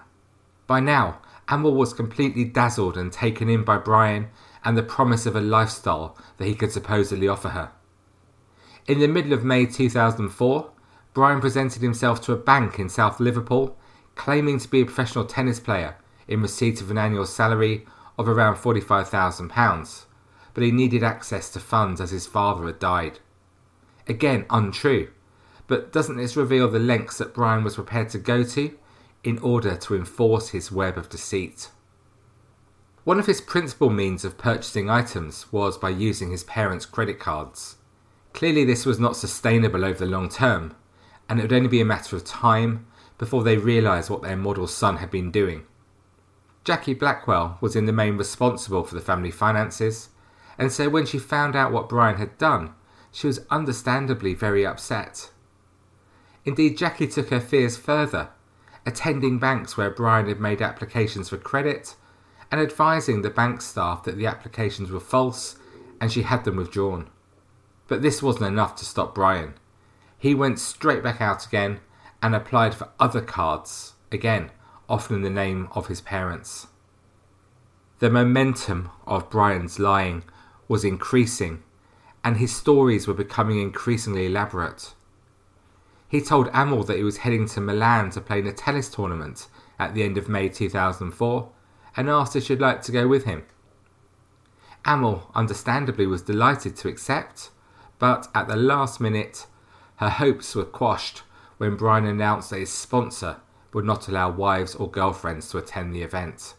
By 0.66 0.80
now, 0.80 1.20
Amel 1.50 1.76
was 1.76 1.94
completely 1.94 2.46
dazzled 2.46 2.98
and 2.98 3.12
taken 3.12 3.50
in 3.50 3.64
by 3.64 3.78
Brian 3.78 4.30
and 4.64 4.78
the 4.78 4.84
promise 4.84 5.26
of 5.26 5.36
a 5.36 5.42
lifestyle 5.42 6.18
that 6.38 6.48
he 6.48 6.56
could 6.56 6.72
supposedly 6.72 7.28
offer 7.28 7.50
her. 7.50 7.72
In 8.88 9.00
the 9.00 9.08
middle 9.08 9.34
of 9.34 9.44
May 9.44 9.66
2004, 9.66 10.72
Brian 11.14 11.42
presented 11.42 11.82
himself 11.82 12.22
to 12.22 12.34
a 12.34 12.38
bank 12.38 12.80
in 12.80 12.90
South 12.90 13.20
Liverpool, 13.20 13.78
claiming 14.16 14.60
to 14.60 14.70
be 14.70 14.82
a 14.82 14.86
professional 14.86 15.26
tennis 15.26 15.60
player 15.60 15.96
in 16.28 16.42
receipt 16.42 16.82
of 16.82 16.92
an 16.92 16.98
annual 16.98 17.26
salary 17.26 17.86
of 18.18 18.28
around 18.28 18.56
£45,000, 18.56 20.06
but 20.54 20.64
he 20.64 20.72
needed 20.72 21.04
access 21.04 21.50
to 21.52 21.60
funds 21.60 22.02
as 22.02 22.12
his 22.12 22.28
father 22.28 22.66
had 22.66 22.80
died. 22.80 23.20
Again, 24.08 24.46
untrue, 24.50 25.10
but 25.68 25.92
doesn't 25.92 26.18
this 26.18 26.38
reveal 26.38 26.70
the 26.70 26.80
lengths 26.80 27.18
that 27.18 27.34
Brian 27.34 27.64
was 27.64 27.76
prepared 27.76 28.10
to 28.10 28.18
go 28.18 28.44
to 28.44 28.78
in 29.24 29.38
order 29.40 29.76
to 29.76 29.96
enforce 29.96 30.50
his 30.50 30.72
web 30.72 30.98
of 30.98 31.10
deceit? 31.10 31.70
One 33.04 33.20
of 33.20 33.26
his 33.26 33.40
principal 33.40 33.90
means 33.90 34.26
of 34.26 34.38
purchasing 34.38 34.90
items 34.90 35.52
was 35.52 35.78
by 35.78 35.90
using 35.90 36.32
his 36.32 36.44
parents' 36.44 36.86
credit 36.86 37.20
cards. 37.20 37.78
Clearly, 38.34 38.66
this 38.66 38.86
was 38.86 39.00
not 39.00 39.16
sustainable 39.16 39.86
over 39.86 40.00
the 40.00 40.12
long 40.12 40.30
term, 40.30 40.76
and 41.30 41.40
it 41.40 41.44
would 41.44 41.54
only 41.54 41.70
be 41.70 41.82
a 41.82 41.86
matter 41.86 42.16
of 42.16 42.26
time 42.26 42.86
before 43.18 43.44
they 43.44 43.58
realised 43.58 44.10
what 44.10 44.22
their 44.22 44.36
model 44.38 44.68
son 44.68 44.98
had 44.98 45.10
been 45.10 45.32
doing. 45.32 45.66
Jackie 46.68 46.96
Blackwell 46.96 47.58
was 47.62 47.78
in 47.78 47.86
the 47.86 47.94
main 47.94 48.18
responsible 48.18 48.84
for 48.84 48.94
the 48.94 49.00
family 49.00 49.32
finances, 49.32 50.10
and 50.58 50.70
so 50.70 50.90
when 50.90 51.06
she 51.06 51.18
found 51.18 51.56
out 51.56 51.72
what 51.72 51.88
Brian 51.88 52.18
had 52.18 52.38
done, 52.38 52.74
she 53.10 53.26
was 53.26 53.40
understandably 53.50 54.34
very 54.34 54.66
upset. 54.66 55.32
Indeed, 56.44 56.78
Jackie 56.78 57.08
took 57.08 57.30
her 57.30 57.40
fears 57.40 57.78
further, 57.78 58.32
attending 58.86 59.40
banks 59.40 59.78
where 59.78 59.90
Brian 59.90 60.28
had 60.28 60.42
made 60.42 60.62
applications 60.62 61.30
for 61.30 61.38
credit 61.38 61.96
and 62.52 62.60
advising 62.60 63.22
the 63.22 63.30
bank 63.30 63.62
staff 63.62 64.04
that 64.04 64.18
the 64.18 64.28
applications 64.28 64.92
were 64.92 65.00
false 65.00 65.56
and 66.02 66.12
she 66.12 66.24
had 66.24 66.44
them 66.44 66.58
withdrawn. 66.58 67.10
But 67.88 68.02
this 68.02 68.22
wasn't 68.22 68.48
enough 68.48 68.76
to 68.76 68.86
stop 68.86 69.16
Brian. 69.16 69.54
He 70.18 70.36
went 70.36 70.60
straight 70.60 71.02
back 71.02 71.22
out 71.22 71.46
again 71.46 71.80
and 72.22 72.36
applied 72.36 72.76
for 72.76 72.90
other 73.00 73.22
cards, 73.22 73.94
again, 74.12 74.52
often 74.90 75.18
in 75.18 75.22
the 75.22 75.30
name 75.30 75.68
of 75.74 75.88
his 75.88 76.02
parents. 76.02 76.68
The 78.00 78.10
momentum 78.10 78.90
of 79.06 79.30
Brian's 79.30 79.80
lying 79.80 80.24
was 80.68 80.84
increasing, 80.84 81.64
and 82.24 82.38
his 82.38 82.56
stories 82.56 83.08
were 83.08 83.14
becoming 83.14 83.60
increasingly 83.60 84.26
elaborate. 84.28 84.94
He 86.08 86.22
told 86.22 86.50
Amel 86.54 86.84
that 86.84 86.98
he 86.98 87.04
was 87.04 87.18
heading 87.18 87.48
to 87.50 87.62
Milan 87.62 88.12
to 88.12 88.22
play 88.22 88.40
in 88.40 88.48
a 88.48 88.54
tennis 88.54 88.90
tournament 88.90 89.48
at 89.78 89.94
the 89.94 90.04
end 90.04 90.18
of 90.18 90.30
May 90.30 90.48
2004 90.48 91.50
and 91.96 92.10
asked 92.10 92.36
if 92.36 92.44
she'd 92.44 92.62
like 92.62 92.82
to 92.84 92.92
go 92.92 93.08
with 93.08 93.26
him. 93.26 93.44
Amel, 94.86 95.30
understandably, 95.36 96.06
was 96.06 96.22
delighted 96.22 96.78
to 96.78 96.88
accept, 96.88 97.50
but 98.00 98.28
at 98.34 98.48
the 98.48 98.56
last 98.56 99.02
minute, 99.02 99.48
her 99.98 100.10
hopes 100.10 100.56
were 100.56 100.64
quashed 100.64 101.24
when 101.58 101.76
Brian 101.76 102.06
announced 102.06 102.52
that 102.52 102.60
his 102.60 102.72
sponsor 102.72 103.38
would 103.74 103.86
not 103.86 104.08
allow 104.08 104.30
wives 104.30 104.76
or 104.76 104.90
girlfriends 104.90 105.50
to 105.50 105.58
attend 105.58 105.94
the 105.94 106.02
event. 106.02 106.56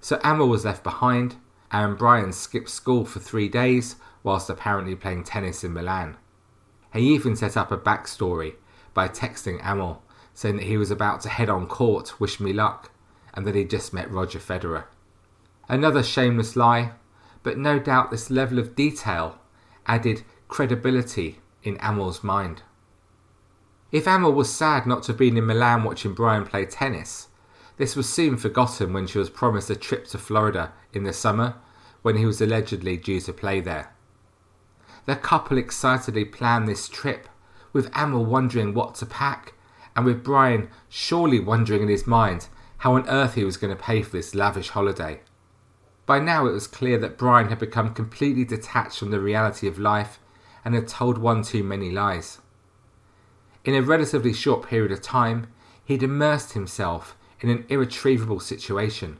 So 0.00 0.20
Amel 0.24 0.48
was 0.48 0.64
left 0.64 0.84
behind, 0.84 1.36
and 1.70 1.98
Brian 1.98 2.32
skipped 2.32 2.70
school 2.70 3.04
for 3.04 3.20
three 3.20 3.48
days 3.48 3.96
whilst 4.22 4.50
apparently 4.50 4.94
playing 4.94 5.24
tennis 5.24 5.64
in 5.64 5.72
Milan. 5.72 6.16
He 6.92 7.14
even 7.14 7.36
set 7.36 7.56
up 7.56 7.70
a 7.70 7.76
backstory 7.76 8.54
by 8.94 9.08
texting 9.08 9.60
Amel 9.64 10.02
saying 10.34 10.56
that 10.56 10.66
he 10.66 10.76
was 10.76 10.90
about 10.90 11.20
to 11.20 11.28
head 11.28 11.50
on 11.50 11.66
court, 11.66 12.20
wish 12.20 12.38
me 12.38 12.52
luck, 12.52 12.92
and 13.34 13.46
that 13.46 13.56
he'd 13.56 13.70
just 13.70 13.92
met 13.92 14.10
Roger 14.10 14.38
Federer. 14.38 14.84
Another 15.68 16.02
shameless 16.02 16.54
lie, 16.54 16.92
but 17.42 17.58
no 17.58 17.78
doubt 17.78 18.10
this 18.10 18.30
level 18.30 18.58
of 18.58 18.76
detail 18.76 19.38
added 19.86 20.22
credibility 20.46 21.40
in 21.62 21.76
Amel's 21.78 22.22
mind. 22.22 22.62
If 23.90 24.06
Amel 24.06 24.34
was 24.34 24.52
sad 24.52 24.86
not 24.86 25.04
to 25.04 25.12
have 25.12 25.18
been 25.18 25.38
in 25.38 25.46
Milan 25.46 25.82
watching 25.82 26.12
Brian 26.12 26.44
play 26.44 26.66
tennis, 26.66 27.28
this 27.78 27.96
was 27.96 28.06
soon 28.06 28.36
forgotten 28.36 28.92
when 28.92 29.06
she 29.06 29.18
was 29.18 29.30
promised 29.30 29.70
a 29.70 29.76
trip 29.76 30.06
to 30.08 30.18
Florida 30.18 30.72
in 30.92 31.04
the 31.04 31.12
summer 31.12 31.54
when 32.02 32.16
he 32.16 32.26
was 32.26 32.40
allegedly 32.40 32.98
due 32.98 33.20
to 33.22 33.32
play 33.32 33.60
there. 33.60 33.94
The 35.06 35.16
couple 35.16 35.56
excitedly 35.56 36.26
planned 36.26 36.68
this 36.68 36.86
trip, 36.86 37.30
with 37.72 37.90
Amel 37.96 38.26
wondering 38.26 38.74
what 38.74 38.94
to 38.96 39.06
pack, 39.06 39.54
and 39.96 40.04
with 40.04 40.22
Brian 40.22 40.68
surely 40.90 41.40
wondering 41.40 41.82
in 41.82 41.88
his 41.88 42.06
mind 42.06 42.48
how 42.78 42.94
on 42.94 43.08
earth 43.08 43.34
he 43.34 43.44
was 43.44 43.56
going 43.56 43.74
to 43.74 43.82
pay 43.82 44.02
for 44.02 44.10
this 44.10 44.34
lavish 44.34 44.68
holiday. 44.68 45.20
By 46.04 46.18
now 46.18 46.46
it 46.46 46.52
was 46.52 46.66
clear 46.66 46.98
that 46.98 47.16
Brian 47.16 47.48
had 47.48 47.58
become 47.58 47.94
completely 47.94 48.44
detached 48.44 48.98
from 48.98 49.10
the 49.10 49.20
reality 49.20 49.66
of 49.66 49.78
life 49.78 50.18
and 50.62 50.74
had 50.74 50.88
told 50.88 51.16
one 51.16 51.42
too 51.42 51.64
many 51.64 51.90
lies. 51.90 52.38
In 53.68 53.74
a 53.74 53.82
relatively 53.82 54.32
short 54.32 54.66
period 54.66 54.92
of 54.92 55.02
time, 55.02 55.48
he 55.84 55.92
had 55.92 56.02
immersed 56.02 56.54
himself 56.54 57.18
in 57.38 57.50
an 57.50 57.66
irretrievable 57.68 58.40
situation. 58.40 59.18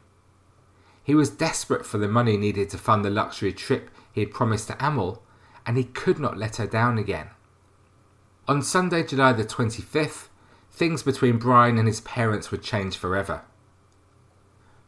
He 1.05 1.15
was 1.15 1.29
desperate 1.29 1.85
for 1.85 1.99
the 1.99 2.09
money 2.09 2.39
needed 2.39 2.71
to 2.71 2.79
fund 2.79 3.05
the 3.05 3.11
luxury 3.11 3.53
trip 3.53 3.91
he 4.11 4.23
had 4.23 4.33
promised 4.33 4.69
to 4.69 4.77
Amel, 4.83 5.23
and 5.67 5.77
he 5.77 5.85
could 5.85 6.19
not 6.19 6.39
let 6.39 6.57
her 6.57 6.67
down 6.67 6.97
again. 6.97 7.29
On 8.49 8.63
Sunday, 8.63 9.03
July 9.03 9.35
the 9.35 9.45
25th, 9.45 10.29
things 10.73 11.03
between 11.03 11.37
Brian 11.37 11.77
and 11.77 11.87
his 11.87 12.01
parents 12.01 12.51
would 12.51 12.63
change 12.63 12.97
forever. 12.97 13.43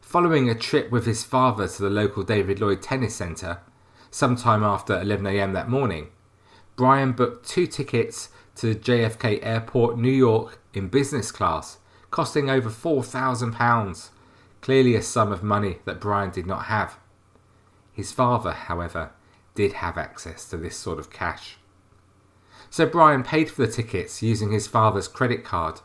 Following 0.01 0.49
a 0.49 0.55
trip 0.55 0.89
with 0.89 1.05
his 1.05 1.23
father 1.23 1.67
to 1.67 1.83
the 1.83 1.89
local 1.91 2.23
David 2.23 2.59
Lloyd 2.59 2.81
Tennis 2.81 3.13
Centre, 3.13 3.59
sometime 4.09 4.63
after 4.63 4.95
11am 4.95 5.53
that 5.53 5.69
morning, 5.69 6.07
Brian 6.75 7.11
booked 7.11 7.47
two 7.47 7.67
tickets 7.67 8.29
to 8.61 8.75
JFK 8.75 9.39
Airport, 9.41 9.97
New 9.97 10.11
York, 10.11 10.59
in 10.75 10.87
business 10.87 11.31
class, 11.31 11.79
costing 12.11 12.47
over 12.47 12.69
£4,000, 12.69 14.09
clearly 14.61 14.93
a 14.93 15.01
sum 15.01 15.31
of 15.31 15.41
money 15.41 15.79
that 15.85 15.99
Brian 15.99 16.29
did 16.29 16.45
not 16.45 16.65
have. 16.65 16.99
His 17.91 18.11
father, 18.11 18.51
however, 18.51 19.13
did 19.55 19.73
have 19.73 19.97
access 19.97 20.47
to 20.47 20.57
this 20.57 20.77
sort 20.77 20.99
of 20.99 21.11
cash. 21.11 21.57
So 22.69 22.85
Brian 22.85 23.23
paid 23.23 23.49
for 23.49 23.65
the 23.65 23.71
tickets 23.71 24.21
using 24.21 24.51
his 24.51 24.67
father's 24.67 25.07
credit 25.07 25.43
card. 25.43 25.81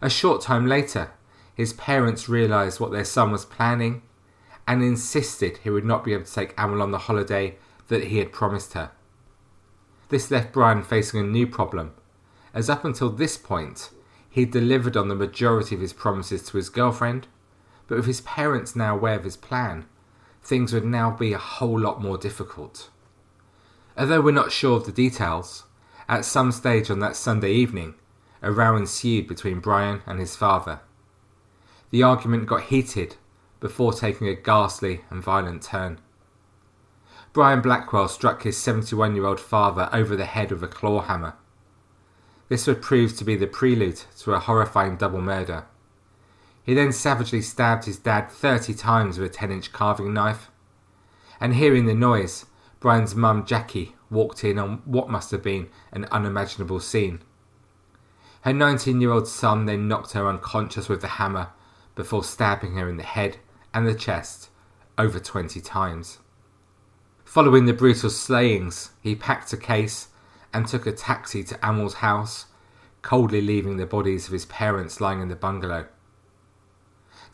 A 0.00 0.08
short 0.08 0.40
time 0.40 0.66
later, 0.66 1.10
his 1.54 1.74
parents 1.74 2.30
realised 2.30 2.80
what 2.80 2.92
their 2.92 3.04
son 3.04 3.30
was 3.30 3.44
planning 3.44 4.00
and 4.66 4.82
insisted 4.82 5.58
he 5.58 5.68
would 5.68 5.84
not 5.84 6.02
be 6.02 6.14
able 6.14 6.24
to 6.24 6.32
take 6.32 6.58
Amel 6.58 6.80
on 6.80 6.92
the 6.92 6.98
holiday 6.98 7.56
that 7.88 8.04
he 8.04 8.16
had 8.16 8.32
promised 8.32 8.72
her. 8.72 8.90
This 10.08 10.30
left 10.30 10.52
Brian 10.52 10.82
facing 10.82 11.20
a 11.20 11.24
new 11.24 11.46
problem, 11.46 11.92
as 12.54 12.70
up 12.70 12.84
until 12.84 13.10
this 13.10 13.36
point, 13.36 13.90
he 14.30 14.44
delivered 14.44 14.96
on 14.96 15.08
the 15.08 15.14
majority 15.14 15.74
of 15.74 15.80
his 15.80 15.92
promises 15.92 16.42
to 16.44 16.56
his 16.56 16.70
girlfriend, 16.70 17.26
but 17.86 17.96
with 17.96 18.06
his 18.06 18.20
parents 18.22 18.76
now 18.76 18.94
aware 18.94 19.16
of 19.16 19.24
his 19.24 19.36
plan, 19.36 19.86
things 20.42 20.72
would 20.72 20.84
now 20.84 21.10
be 21.10 21.32
a 21.32 21.38
whole 21.38 21.78
lot 21.78 22.02
more 22.02 22.16
difficult. 22.16 22.90
Although 23.96 24.20
we're 24.20 24.30
not 24.32 24.52
sure 24.52 24.76
of 24.76 24.86
the 24.86 24.92
details, 24.92 25.64
at 26.08 26.24
some 26.24 26.52
stage 26.52 26.90
on 26.90 27.00
that 27.00 27.16
Sunday 27.16 27.52
evening, 27.52 27.94
a 28.40 28.52
row 28.52 28.76
ensued 28.76 29.26
between 29.26 29.60
Brian 29.60 30.02
and 30.06 30.18
his 30.20 30.36
father. 30.36 30.80
The 31.90 32.02
argument 32.02 32.46
got 32.46 32.64
heated 32.64 33.16
before 33.60 33.92
taking 33.92 34.28
a 34.28 34.34
ghastly 34.34 35.02
and 35.10 35.22
violent 35.22 35.62
turn. 35.62 36.00
Brian 37.38 37.60
Blackwell 37.60 38.08
struck 38.08 38.42
his 38.42 38.56
71 38.56 39.14
year 39.14 39.24
old 39.24 39.38
father 39.38 39.88
over 39.92 40.16
the 40.16 40.24
head 40.24 40.50
with 40.50 40.60
a 40.64 40.66
claw 40.66 41.02
hammer. 41.02 41.36
This 42.48 42.66
would 42.66 42.82
prove 42.82 43.16
to 43.16 43.24
be 43.24 43.36
the 43.36 43.46
prelude 43.46 44.02
to 44.18 44.32
a 44.32 44.40
horrifying 44.40 44.96
double 44.96 45.20
murder. 45.20 45.66
He 46.64 46.74
then 46.74 46.90
savagely 46.90 47.40
stabbed 47.42 47.84
his 47.84 47.96
dad 47.96 48.28
30 48.28 48.74
times 48.74 49.20
with 49.20 49.30
a 49.30 49.32
10 49.32 49.52
inch 49.52 49.70
carving 49.70 50.12
knife. 50.12 50.50
And 51.38 51.54
hearing 51.54 51.86
the 51.86 51.94
noise, 51.94 52.46
Brian's 52.80 53.14
mum 53.14 53.46
Jackie 53.46 53.94
walked 54.10 54.42
in 54.42 54.58
on 54.58 54.82
what 54.84 55.08
must 55.08 55.30
have 55.30 55.44
been 55.44 55.68
an 55.92 56.06
unimaginable 56.06 56.80
scene. 56.80 57.20
Her 58.40 58.52
19 58.52 59.00
year 59.00 59.12
old 59.12 59.28
son 59.28 59.66
then 59.66 59.86
knocked 59.86 60.10
her 60.14 60.26
unconscious 60.26 60.88
with 60.88 61.02
the 61.02 61.06
hammer 61.06 61.50
before 61.94 62.24
stabbing 62.24 62.74
her 62.74 62.88
in 62.88 62.96
the 62.96 63.04
head 63.04 63.36
and 63.72 63.86
the 63.86 63.94
chest 63.94 64.50
over 64.98 65.20
20 65.20 65.60
times. 65.60 66.18
Following 67.28 67.66
the 67.66 67.74
brutal 67.74 68.08
slayings, 68.08 68.92
he 69.02 69.14
packed 69.14 69.52
a 69.52 69.58
case 69.58 70.08
and 70.54 70.66
took 70.66 70.86
a 70.86 70.92
taxi 70.92 71.44
to 71.44 71.58
Amel's 71.62 71.96
house, 71.96 72.46
coldly 73.02 73.42
leaving 73.42 73.76
the 73.76 73.84
bodies 73.84 74.26
of 74.26 74.32
his 74.32 74.46
parents 74.46 74.98
lying 74.98 75.20
in 75.20 75.28
the 75.28 75.36
bungalow. 75.36 75.88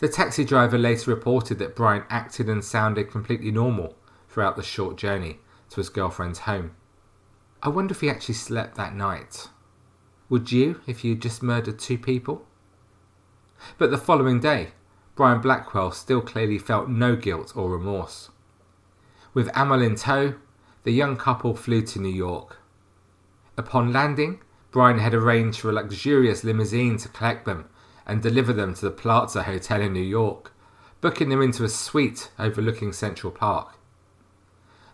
The 0.01 0.09
taxi 0.09 0.45
driver 0.45 0.77
later 0.77 1.13
reported 1.13 1.61
that 1.61 1.77
Brian 1.77 2.03
acted 2.11 2.49
and 2.49 2.65
sounded 2.65 3.09
completely 3.09 3.53
normal 3.53 3.95
throughout 4.29 4.57
the 4.57 4.65
short 4.65 4.97
journey 4.97 5.39
to 5.71 5.77
his 5.77 5.91
girlfriend's 5.91 6.41
home. 6.41 6.75
I 7.63 7.69
wonder 7.69 7.93
if 7.93 8.01
he 8.01 8.11
actually 8.11 8.35
slept 8.35 8.75
that 8.75 8.97
night. 8.97 9.49
Would 10.29 10.51
you 10.51 10.81
if 10.89 11.05
you'd 11.05 11.23
just 11.23 11.41
murdered 11.41 11.79
two 11.79 11.99
people? 11.99 12.45
But 13.79 13.93
the 13.93 13.99
following 13.99 14.41
day, 14.41 14.73
Brian 15.15 15.41
Blackwell 15.41 15.93
still 15.93 16.21
clearly 16.21 16.59
felt 16.59 16.89
no 16.89 17.15
guilt 17.15 17.53
or 17.55 17.71
remorse. 17.71 18.31
With 19.35 19.51
Amel 19.57 19.83
in 19.83 19.97
tow, 19.97 20.35
the 20.85 20.93
young 20.93 21.17
couple 21.17 21.57
flew 21.57 21.83
to 21.83 21.99
New 21.99 22.09
York. 22.09 22.59
Upon 23.57 23.93
landing, 23.93 24.41
Brian 24.71 25.01
had 25.01 25.13
arranged 25.13 25.61
for 25.61 25.71
a 25.71 25.73
luxurious 25.73 26.45
limousine 26.45 26.99
to 26.99 27.09
collect 27.09 27.45
them 27.45 27.69
and 28.07 28.23
deliver 28.23 28.53
them 28.53 28.75
to 28.75 28.83
the 28.83 28.91
Plaza 28.93 29.43
Hotel 29.43 29.81
in 29.81 29.93
New 29.93 30.01
York, 30.01 30.53
booking 31.01 31.31
them 31.31 31.43
into 31.43 31.65
a 31.65 31.69
suite 31.69 32.31
overlooking 32.39 32.93
Central 32.93 33.33
Park. 33.33 33.75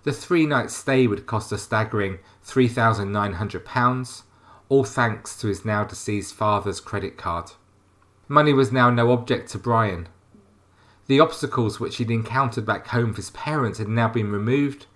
The 0.05 0.13
three 0.13 0.47
night 0.47 0.71
stay 0.71 1.07
would 1.07 1.27
cost 1.27 1.53
a 1.53 1.59
staggering 1.59 2.21
£3,900, 2.47 4.23
all 4.71 4.85
thanks 4.85 5.39
to 5.39 5.49
his 5.49 5.67
now 5.67 5.85
deceased 5.85 6.35
father's 6.35 6.81
credit 6.81 7.19
card. 7.19 7.53
Money 8.27 8.55
was 8.55 8.73
now 8.73 8.89
no 8.89 9.13
object 9.13 9.51
to 9.51 9.59
Brian, 9.59 10.09
the 11.11 11.19
obstacles 11.19 11.81
which 11.81 11.97
he'd 11.97 12.09
encountered 12.09 12.65
back 12.65 12.87
home 12.87 13.09
with 13.09 13.17
his 13.17 13.31
parents 13.31 13.81
had 13.81 13.89
now 13.89 14.07
been 14.07 14.31
removed, 14.31 14.87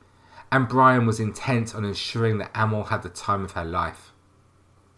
and 0.53 0.69
Brian 0.69 1.07
was 1.07 1.19
intent 1.19 1.75
on 1.75 1.85
ensuring 1.85 2.39
that 2.39 2.53
Amel 2.55 2.85
had 2.85 3.03
the 3.03 3.09
time 3.09 3.43
of 3.43 3.51
her 3.53 3.65
life. 3.65 4.13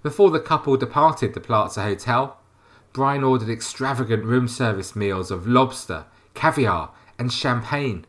Before 0.03 0.31
the 0.31 0.39
couple 0.39 0.77
departed 0.77 1.33
the 1.33 1.41
Plaza 1.41 1.83
Hotel, 1.83 2.39
Brian 2.93 3.25
ordered 3.25 3.49
extravagant 3.49 4.27
room 4.27 4.47
service 4.47 4.95
meals 4.95 5.31
of 5.31 5.47
lobster, 5.47 6.05
caviar, 6.35 6.91
and 7.19 7.33
champagne 7.33 8.05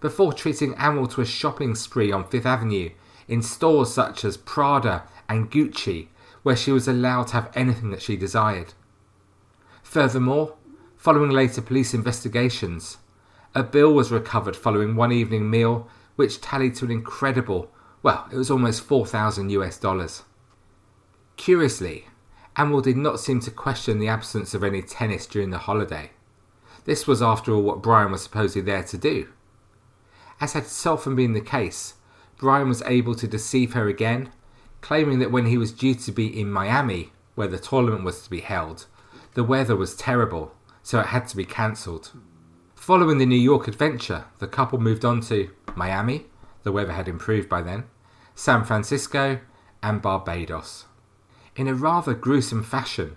before 0.00 0.32
treating 0.32 0.72
Amal 0.78 1.08
to 1.08 1.20
a 1.20 1.26
shopping 1.26 1.74
spree 1.74 2.10
on 2.10 2.24
Fifth 2.24 2.46
Avenue 2.46 2.88
in 3.28 3.42
stores 3.42 3.92
such 3.92 4.24
as 4.24 4.38
Prada 4.38 5.02
and 5.28 5.50
Gucci, 5.50 6.08
where 6.42 6.56
she 6.56 6.72
was 6.72 6.88
allowed 6.88 7.26
to 7.26 7.34
have 7.34 7.52
anything 7.54 7.90
that 7.90 8.00
she 8.00 8.16
desired. 8.16 8.72
Furthermore, 9.82 10.56
following 11.06 11.30
later 11.30 11.62
police 11.62 11.94
investigations, 11.94 12.98
a 13.54 13.62
bill 13.62 13.94
was 13.94 14.10
recovered 14.10 14.56
following 14.56 14.96
one 14.96 15.12
evening 15.12 15.48
meal 15.48 15.86
which 16.16 16.40
tallied 16.40 16.74
to 16.74 16.84
an 16.84 16.90
incredible, 16.90 17.70
well, 18.02 18.26
it 18.32 18.36
was 18.36 18.50
almost 18.50 18.82
4,000 18.82 19.48
US 19.50 19.78
dollars. 19.78 20.24
Curiously, 21.36 22.08
Amal 22.56 22.80
did 22.80 22.96
not 22.96 23.20
seem 23.20 23.38
to 23.42 23.52
question 23.52 24.00
the 24.00 24.08
absence 24.08 24.52
of 24.52 24.64
any 24.64 24.82
tennis 24.82 25.28
during 25.28 25.50
the 25.50 25.58
holiday. 25.58 26.10
This 26.86 27.06
was, 27.06 27.22
after 27.22 27.54
all, 27.54 27.62
what 27.62 27.82
Brian 27.82 28.10
was 28.10 28.24
supposedly 28.24 28.62
there 28.62 28.82
to 28.82 28.98
do. 28.98 29.28
As 30.40 30.54
had 30.54 30.66
often 30.86 31.14
been 31.14 31.34
the 31.34 31.40
case, 31.40 31.94
Brian 32.36 32.66
was 32.66 32.82
able 32.82 33.14
to 33.14 33.28
deceive 33.28 33.74
her 33.74 33.86
again, 33.86 34.32
claiming 34.80 35.20
that 35.20 35.30
when 35.30 35.46
he 35.46 35.56
was 35.56 35.70
due 35.70 35.94
to 35.94 36.10
be 36.10 36.26
in 36.26 36.50
Miami, 36.50 37.12
where 37.36 37.46
the 37.46 37.60
tournament 37.60 38.02
was 38.02 38.24
to 38.24 38.30
be 38.30 38.40
held, 38.40 38.86
the 39.34 39.44
weather 39.44 39.76
was 39.76 39.94
terrible, 39.94 40.52
so 40.86 41.00
it 41.00 41.06
had 41.06 41.26
to 41.26 41.36
be 41.36 41.44
cancelled. 41.44 42.12
Following 42.76 43.18
the 43.18 43.26
New 43.26 43.34
York 43.34 43.66
adventure, 43.66 44.26
the 44.38 44.46
couple 44.46 44.78
moved 44.78 45.04
on 45.04 45.20
to 45.22 45.50
Miami, 45.74 46.26
the 46.62 46.70
weather 46.70 46.92
had 46.92 47.08
improved 47.08 47.48
by 47.48 47.60
then, 47.60 47.86
San 48.36 48.62
Francisco, 48.62 49.40
and 49.82 50.00
Barbados. 50.00 50.84
In 51.56 51.66
a 51.66 51.74
rather 51.74 52.14
gruesome 52.14 52.62
fashion, 52.62 53.16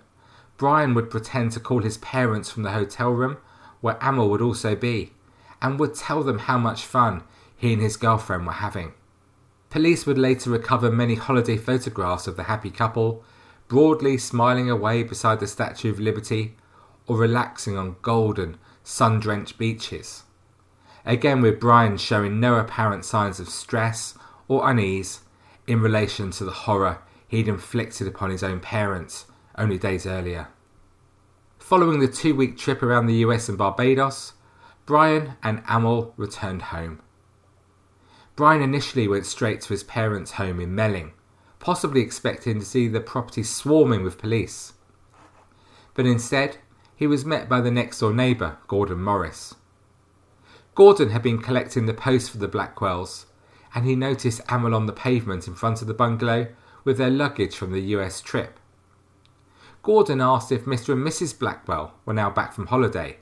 Brian 0.56 0.94
would 0.94 1.10
pretend 1.10 1.52
to 1.52 1.60
call 1.60 1.82
his 1.82 1.98
parents 1.98 2.50
from 2.50 2.64
the 2.64 2.72
hotel 2.72 3.10
room, 3.10 3.36
where 3.80 4.02
Amel 4.02 4.28
would 4.30 4.42
also 4.42 4.74
be, 4.74 5.12
and 5.62 5.78
would 5.78 5.94
tell 5.94 6.24
them 6.24 6.40
how 6.40 6.58
much 6.58 6.84
fun 6.84 7.22
he 7.56 7.72
and 7.72 7.80
his 7.80 7.96
girlfriend 7.96 8.46
were 8.46 8.52
having. 8.54 8.94
Police 9.68 10.06
would 10.06 10.18
later 10.18 10.50
recover 10.50 10.90
many 10.90 11.14
holiday 11.14 11.56
photographs 11.56 12.26
of 12.26 12.36
the 12.36 12.50
happy 12.50 12.70
couple, 12.70 13.22
broadly 13.68 14.18
smiling 14.18 14.68
away 14.68 15.04
beside 15.04 15.38
the 15.38 15.46
Statue 15.46 15.92
of 15.92 16.00
Liberty 16.00 16.56
or 17.10 17.16
relaxing 17.16 17.76
on 17.76 17.96
golden, 18.02 18.56
sun 18.84 19.18
drenched 19.18 19.58
beaches. 19.58 20.22
Again, 21.04 21.40
with 21.40 21.58
Brian 21.58 21.96
showing 21.96 22.38
no 22.38 22.54
apparent 22.54 23.04
signs 23.04 23.40
of 23.40 23.48
stress 23.48 24.16
or 24.46 24.70
unease 24.70 25.22
in 25.66 25.80
relation 25.80 26.30
to 26.30 26.44
the 26.44 26.52
horror 26.52 27.02
he'd 27.26 27.48
inflicted 27.48 28.06
upon 28.06 28.30
his 28.30 28.44
own 28.44 28.60
parents 28.60 29.26
only 29.58 29.76
days 29.76 30.06
earlier. 30.06 30.50
Following 31.58 31.98
the 31.98 32.06
two 32.06 32.32
week 32.32 32.56
trip 32.56 32.80
around 32.80 33.06
the 33.06 33.24
US 33.26 33.48
and 33.48 33.58
Barbados, 33.58 34.34
Brian 34.86 35.34
and 35.42 35.64
Amal 35.68 36.14
returned 36.16 36.62
home. 36.62 37.00
Brian 38.36 38.62
initially 38.62 39.08
went 39.08 39.26
straight 39.26 39.62
to 39.62 39.70
his 39.70 39.82
parents' 39.82 40.30
home 40.30 40.60
in 40.60 40.76
Melling, 40.76 41.10
possibly 41.58 42.02
expecting 42.02 42.60
to 42.60 42.64
see 42.64 42.86
the 42.86 43.00
property 43.00 43.42
swarming 43.42 44.04
with 44.04 44.16
police. 44.16 44.74
But 45.94 46.06
instead, 46.06 46.58
he 47.00 47.08
was 47.08 47.24
met 47.24 47.48
by 47.48 47.60
the 47.60 47.70
next 47.72 47.98
door 47.98 48.12
neighbour, 48.12 48.58
Gordon 48.68 49.02
Morris. 49.02 49.56
Gordon 50.76 51.10
had 51.10 51.24
been 51.24 51.42
collecting 51.42 51.86
the 51.86 51.94
post 51.94 52.30
for 52.30 52.38
the 52.38 52.46
Blackwells, 52.46 53.24
and 53.74 53.84
he 53.84 53.96
noticed 53.96 54.40
Amal 54.48 54.76
on 54.76 54.86
the 54.86 54.92
pavement 54.92 55.48
in 55.48 55.56
front 55.56 55.82
of 55.82 55.88
the 55.88 55.94
bungalow 55.94 56.46
with 56.84 56.98
their 56.98 57.10
luggage 57.10 57.56
from 57.56 57.72
the 57.72 57.96
US 57.96 58.20
trip. 58.20 58.60
Gordon 59.82 60.20
asked 60.20 60.52
if 60.52 60.64
Mr. 60.66 60.92
and 60.92 61.04
Mrs. 61.04 61.36
Blackwell 61.36 61.94
were 62.04 62.14
now 62.14 62.30
back 62.30 62.52
from 62.52 62.68
holiday, 62.68 63.16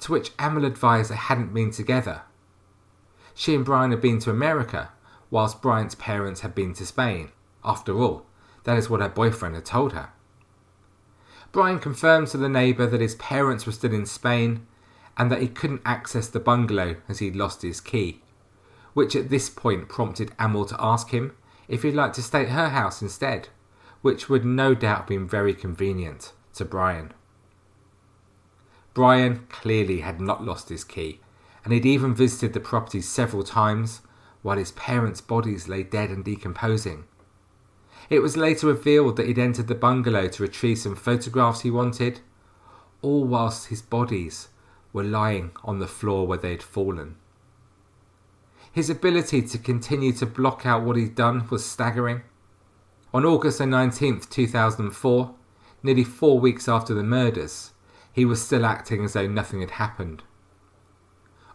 to 0.00 0.10
which 0.10 0.32
Amal 0.40 0.64
advised 0.64 1.12
they 1.12 1.16
hadn't 1.16 1.54
been 1.54 1.70
together 1.70 2.22
she 3.40 3.54
and 3.54 3.64
Brian 3.64 3.90
had 3.90 4.02
been 4.02 4.18
to 4.18 4.30
America, 4.30 4.90
whilst 5.30 5.62
Brian's 5.62 5.94
parents 5.94 6.40
had 6.40 6.54
been 6.54 6.74
to 6.74 6.84
Spain. 6.84 7.30
After 7.64 7.96
all, 7.96 8.26
that 8.64 8.76
is 8.76 8.90
what 8.90 9.00
her 9.00 9.08
boyfriend 9.08 9.54
had 9.54 9.64
told 9.64 9.94
her. 9.94 10.10
Brian 11.52 11.78
confirmed 11.80 12.28
to 12.28 12.36
the 12.36 12.48
neighbour 12.48 12.86
that 12.86 13.00
his 13.00 13.16
parents 13.16 13.66
were 13.66 13.72
still 13.72 13.92
in 13.92 14.06
Spain 14.06 14.66
and 15.16 15.30
that 15.30 15.42
he 15.42 15.48
couldn't 15.48 15.82
access 15.84 16.28
the 16.28 16.40
bungalow 16.40 16.96
as 17.08 17.18
he'd 17.18 17.34
lost 17.34 17.62
his 17.62 17.80
key, 17.80 18.22
which 18.94 19.16
at 19.16 19.30
this 19.30 19.50
point 19.50 19.88
prompted 19.88 20.32
Amal 20.38 20.64
to 20.66 20.76
ask 20.78 21.10
him 21.10 21.34
if 21.66 21.82
he'd 21.82 21.94
like 21.94 22.12
to 22.12 22.22
stay 22.22 22.42
at 22.42 22.50
her 22.50 22.68
house 22.68 23.02
instead, 23.02 23.48
which 24.02 24.28
would 24.28 24.44
no 24.44 24.74
doubt 24.74 24.98
have 24.98 25.06
been 25.08 25.26
very 25.26 25.54
convenient 25.54 26.32
to 26.54 26.64
Brian. 26.64 27.12
Brian 28.94 29.46
clearly 29.48 30.00
had 30.00 30.20
not 30.20 30.44
lost 30.44 30.68
his 30.68 30.84
key 30.84 31.20
and 31.64 31.72
he'd 31.72 31.86
even 31.86 32.14
visited 32.14 32.52
the 32.52 32.60
property 32.60 33.00
several 33.00 33.42
times 33.42 34.02
while 34.42 34.56
his 34.56 34.72
parents' 34.72 35.20
bodies 35.20 35.68
lay 35.68 35.82
dead 35.82 36.10
and 36.10 36.24
decomposing. 36.24 37.04
It 38.08 38.20
was 38.20 38.36
later 38.36 38.66
revealed 38.66 39.16
that 39.16 39.26
he'd 39.26 39.38
entered 39.38 39.68
the 39.68 39.74
bungalow 39.74 40.28
to 40.28 40.42
retrieve 40.42 40.78
some 40.78 40.96
photographs 40.96 41.60
he 41.60 41.70
wanted, 41.70 42.20
all 43.02 43.24
whilst 43.24 43.68
his 43.68 43.82
bodies 43.82 44.48
were 44.92 45.04
lying 45.04 45.52
on 45.64 45.78
the 45.78 45.86
floor 45.86 46.26
where 46.26 46.38
they 46.38 46.50
had 46.50 46.62
fallen. 46.62 47.16
His 48.72 48.90
ability 48.90 49.42
to 49.42 49.58
continue 49.58 50.12
to 50.14 50.26
block 50.26 50.64
out 50.64 50.82
what 50.82 50.96
he'd 50.96 51.14
done 51.14 51.46
was 51.50 51.64
staggering. 51.64 52.22
On 53.12 53.24
August 53.24 53.60
19, 53.60 54.20
2004, 54.30 55.34
nearly 55.82 56.04
four 56.04 56.38
weeks 56.38 56.68
after 56.68 56.94
the 56.94 57.02
murders, 57.02 57.72
he 58.12 58.24
was 58.24 58.44
still 58.44 58.64
acting 58.64 59.04
as 59.04 59.12
though 59.12 59.26
nothing 59.26 59.60
had 59.60 59.72
happened. 59.72 60.22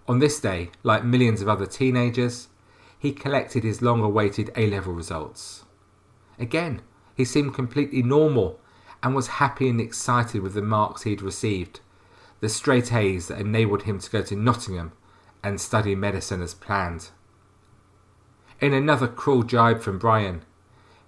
On 0.08 0.20
this 0.20 0.40
day, 0.40 0.72
like 0.84 1.04
millions 1.04 1.42
of 1.42 1.50
other 1.50 1.66
teenagers, 1.66 2.48
he 2.98 3.12
collected 3.12 3.64
his 3.64 3.82
long 3.82 4.02
awaited 4.02 4.52
A 4.56 4.70
level 4.70 4.94
results. 4.94 5.65
Again, 6.40 6.82
he 7.16 7.26
seemed 7.26 7.54
completely 7.54 8.04
normal 8.04 8.60
and 9.02 9.16
was 9.16 9.28
happy 9.28 9.70
and 9.70 9.80
excited 9.80 10.42
with 10.42 10.54
the 10.54 10.62
marks 10.62 11.04
he'd 11.04 11.22
received, 11.22 11.80
the 12.40 12.50
straight 12.50 12.94
A's 12.94 13.28
that 13.28 13.40
enabled 13.40 13.84
him 13.84 14.00
to 14.00 14.10
go 14.10 14.22
to 14.24 14.36
Nottingham 14.36 14.92
and 15.44 15.62
study 15.62 15.96
medicine 15.96 16.42
as 16.42 16.54
planned. 16.54 17.10
In 18.60 18.74
another 18.74 19.08
cruel 19.08 19.44
jibe 19.44 19.82
from 19.82 20.00
Brian, 20.00 20.44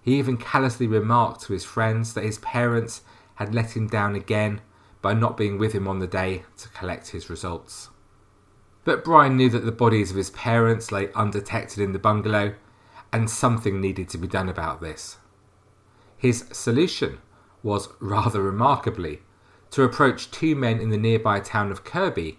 he 0.01 0.17
even 0.17 0.37
callously 0.37 0.87
remarked 0.87 1.41
to 1.41 1.53
his 1.53 1.65
friends 1.65 2.13
that 2.13 2.23
his 2.23 2.37
parents 2.39 3.01
had 3.35 3.53
let 3.53 3.75
him 3.75 3.87
down 3.87 4.15
again 4.15 4.61
by 5.01 5.13
not 5.13 5.37
being 5.37 5.57
with 5.57 5.73
him 5.73 5.87
on 5.87 5.99
the 5.99 6.07
day 6.07 6.43
to 6.57 6.69
collect 6.69 7.09
his 7.09 7.29
results. 7.29 7.89
But 8.83 9.03
Brian 9.03 9.35
knew 9.35 9.49
that 9.49 9.65
the 9.65 9.71
bodies 9.71 10.11
of 10.11 10.17
his 10.17 10.29
parents 10.29 10.91
lay 10.91 11.11
undetected 11.13 11.79
in 11.79 11.93
the 11.93 11.99
bungalow, 11.99 12.55
and 13.17 13.31
something 13.31 13.81
needed 13.81 14.07
to 14.07 14.17
be 14.17 14.27
done 14.27 14.47
about 14.47 14.79
this. 14.79 15.17
His 16.15 16.45
solution 16.51 17.17
was, 17.63 17.89
rather 17.99 18.43
remarkably, 18.43 19.23
to 19.71 19.83
approach 19.83 20.29
two 20.29 20.55
men 20.55 20.79
in 20.79 20.91
the 20.91 20.97
nearby 20.97 21.39
town 21.39 21.71
of 21.71 21.83
Kirkby 21.83 22.37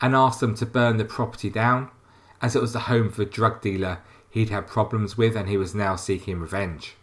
and 0.00 0.16
ask 0.16 0.40
them 0.40 0.56
to 0.56 0.66
burn 0.66 0.96
the 0.96 1.04
property 1.04 1.48
down, 1.48 1.90
as 2.42 2.56
it 2.56 2.60
was 2.60 2.72
the 2.72 2.90
home 2.90 3.06
of 3.06 3.20
a 3.20 3.24
drug 3.24 3.60
dealer 3.60 3.98
he'd 4.28 4.50
had 4.50 4.66
problems 4.66 5.16
with 5.16 5.36
and 5.36 5.48
he 5.48 5.56
was 5.56 5.76
now 5.76 5.94
seeking 5.94 6.40
revenge. 6.40 6.96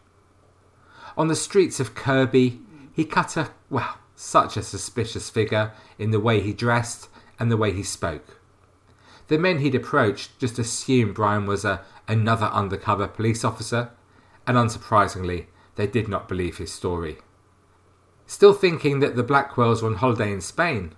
On 1.15 1.29
the 1.29 1.35
streets 1.35 1.79
of 1.79 1.95
Kirkby, 1.95 2.59
he 2.91 3.05
cut 3.05 3.37
a, 3.37 3.51
well, 3.69 3.99
such 4.17 4.57
a 4.57 4.63
suspicious 4.63 5.29
figure 5.29 5.71
in 5.97 6.11
the 6.11 6.19
way 6.19 6.41
he 6.41 6.51
dressed 6.51 7.07
and 7.39 7.49
the 7.49 7.57
way 7.57 7.71
he 7.71 7.83
spoke. 7.83 8.41
The 9.27 9.37
men 9.37 9.59
he'd 9.59 9.75
approached 9.75 10.39
just 10.39 10.59
assumed 10.59 11.15
Brian 11.15 11.45
was 11.45 11.63
a, 11.63 11.81
another 12.07 12.47
undercover 12.47 13.07
police 13.07 13.43
officer, 13.43 13.91
and 14.45 14.57
unsurprisingly, 14.57 15.47
they 15.75 15.87
did 15.87 16.07
not 16.07 16.27
believe 16.27 16.57
his 16.57 16.71
story. 16.71 17.17
Still 18.27 18.53
thinking 18.53 18.99
that 18.99 19.15
the 19.15 19.23
Blackwells 19.23 19.81
were 19.81 19.89
on 19.89 19.95
holiday 19.95 20.31
in 20.31 20.41
Spain, 20.41 20.93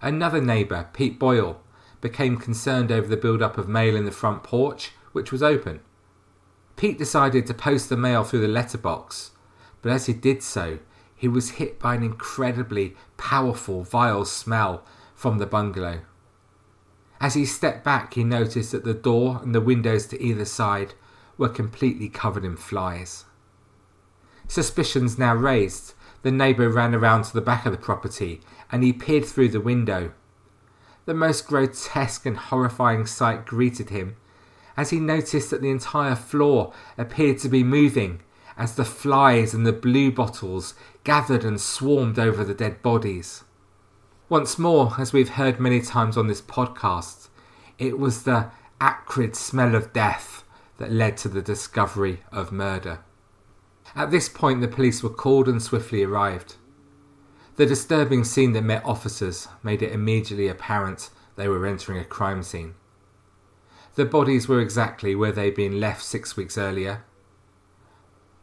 another 0.00 0.40
neighbour, 0.40 0.88
Pete 0.92 1.18
Boyle, 1.18 1.60
became 2.00 2.36
concerned 2.36 2.90
over 2.90 3.06
the 3.06 3.16
build-up 3.16 3.56
of 3.56 3.68
mail 3.68 3.96
in 3.96 4.04
the 4.04 4.10
front 4.10 4.42
porch, 4.42 4.92
which 5.12 5.30
was 5.30 5.42
open. 5.42 5.80
Pete 6.76 6.98
decided 6.98 7.46
to 7.46 7.54
post 7.54 7.88
the 7.88 7.96
mail 7.96 8.24
through 8.24 8.40
the 8.40 8.48
letterbox, 8.48 9.30
but 9.80 9.92
as 9.92 10.06
he 10.06 10.12
did 10.12 10.42
so, 10.42 10.78
he 11.14 11.28
was 11.28 11.50
hit 11.50 11.78
by 11.78 11.94
an 11.94 12.02
incredibly 12.02 12.96
powerful, 13.16 13.84
vile 13.84 14.24
smell 14.24 14.84
from 15.14 15.38
the 15.38 15.46
bungalow. 15.46 16.00
As 17.22 17.34
he 17.34 17.46
stepped 17.46 17.84
back, 17.84 18.14
he 18.14 18.24
noticed 18.24 18.72
that 18.72 18.82
the 18.82 18.92
door 18.92 19.38
and 19.44 19.54
the 19.54 19.60
windows 19.60 20.06
to 20.08 20.20
either 20.20 20.44
side 20.44 20.94
were 21.38 21.48
completely 21.48 22.08
covered 22.08 22.44
in 22.44 22.56
flies. 22.56 23.26
Suspicions 24.48 25.20
now 25.20 25.32
raised, 25.32 25.94
the 26.22 26.32
neighbour 26.32 26.68
ran 26.68 26.96
around 26.96 27.22
to 27.22 27.32
the 27.32 27.40
back 27.40 27.64
of 27.64 27.70
the 27.70 27.78
property 27.78 28.40
and 28.72 28.82
he 28.82 28.92
peered 28.92 29.24
through 29.24 29.50
the 29.50 29.60
window. 29.60 30.10
The 31.04 31.14
most 31.14 31.46
grotesque 31.46 32.26
and 32.26 32.36
horrifying 32.36 33.06
sight 33.06 33.46
greeted 33.46 33.90
him 33.90 34.16
as 34.76 34.90
he 34.90 34.98
noticed 34.98 35.50
that 35.50 35.62
the 35.62 35.70
entire 35.70 36.16
floor 36.16 36.72
appeared 36.98 37.38
to 37.38 37.48
be 37.48 37.62
moving 37.62 38.20
as 38.56 38.74
the 38.74 38.84
flies 38.84 39.54
and 39.54 39.64
the 39.64 39.72
blue 39.72 40.10
bottles 40.10 40.74
gathered 41.04 41.44
and 41.44 41.60
swarmed 41.60 42.18
over 42.18 42.42
the 42.42 42.54
dead 42.54 42.82
bodies. 42.82 43.44
Once 44.32 44.58
more, 44.58 44.94
as 44.98 45.12
we've 45.12 45.28
heard 45.28 45.60
many 45.60 45.78
times 45.78 46.16
on 46.16 46.26
this 46.26 46.40
podcast, 46.40 47.28
it 47.78 47.98
was 47.98 48.22
the 48.22 48.50
acrid 48.80 49.36
smell 49.36 49.74
of 49.74 49.92
death 49.92 50.42
that 50.78 50.90
led 50.90 51.18
to 51.18 51.28
the 51.28 51.42
discovery 51.42 52.22
of 52.32 52.50
murder. 52.50 53.00
At 53.94 54.10
this 54.10 54.30
point, 54.30 54.62
the 54.62 54.68
police 54.68 55.02
were 55.02 55.10
called 55.10 55.48
and 55.48 55.62
swiftly 55.62 56.02
arrived. 56.02 56.54
The 57.56 57.66
disturbing 57.66 58.24
scene 58.24 58.54
that 58.54 58.62
met 58.62 58.82
officers 58.86 59.48
made 59.62 59.82
it 59.82 59.92
immediately 59.92 60.48
apparent 60.48 61.10
they 61.36 61.46
were 61.46 61.66
entering 61.66 61.98
a 61.98 62.04
crime 62.06 62.42
scene. 62.42 62.74
The 63.96 64.06
bodies 64.06 64.48
were 64.48 64.62
exactly 64.62 65.14
where 65.14 65.32
they'd 65.32 65.54
been 65.54 65.78
left 65.78 66.02
six 66.02 66.38
weeks 66.38 66.56
earlier. 66.56 67.04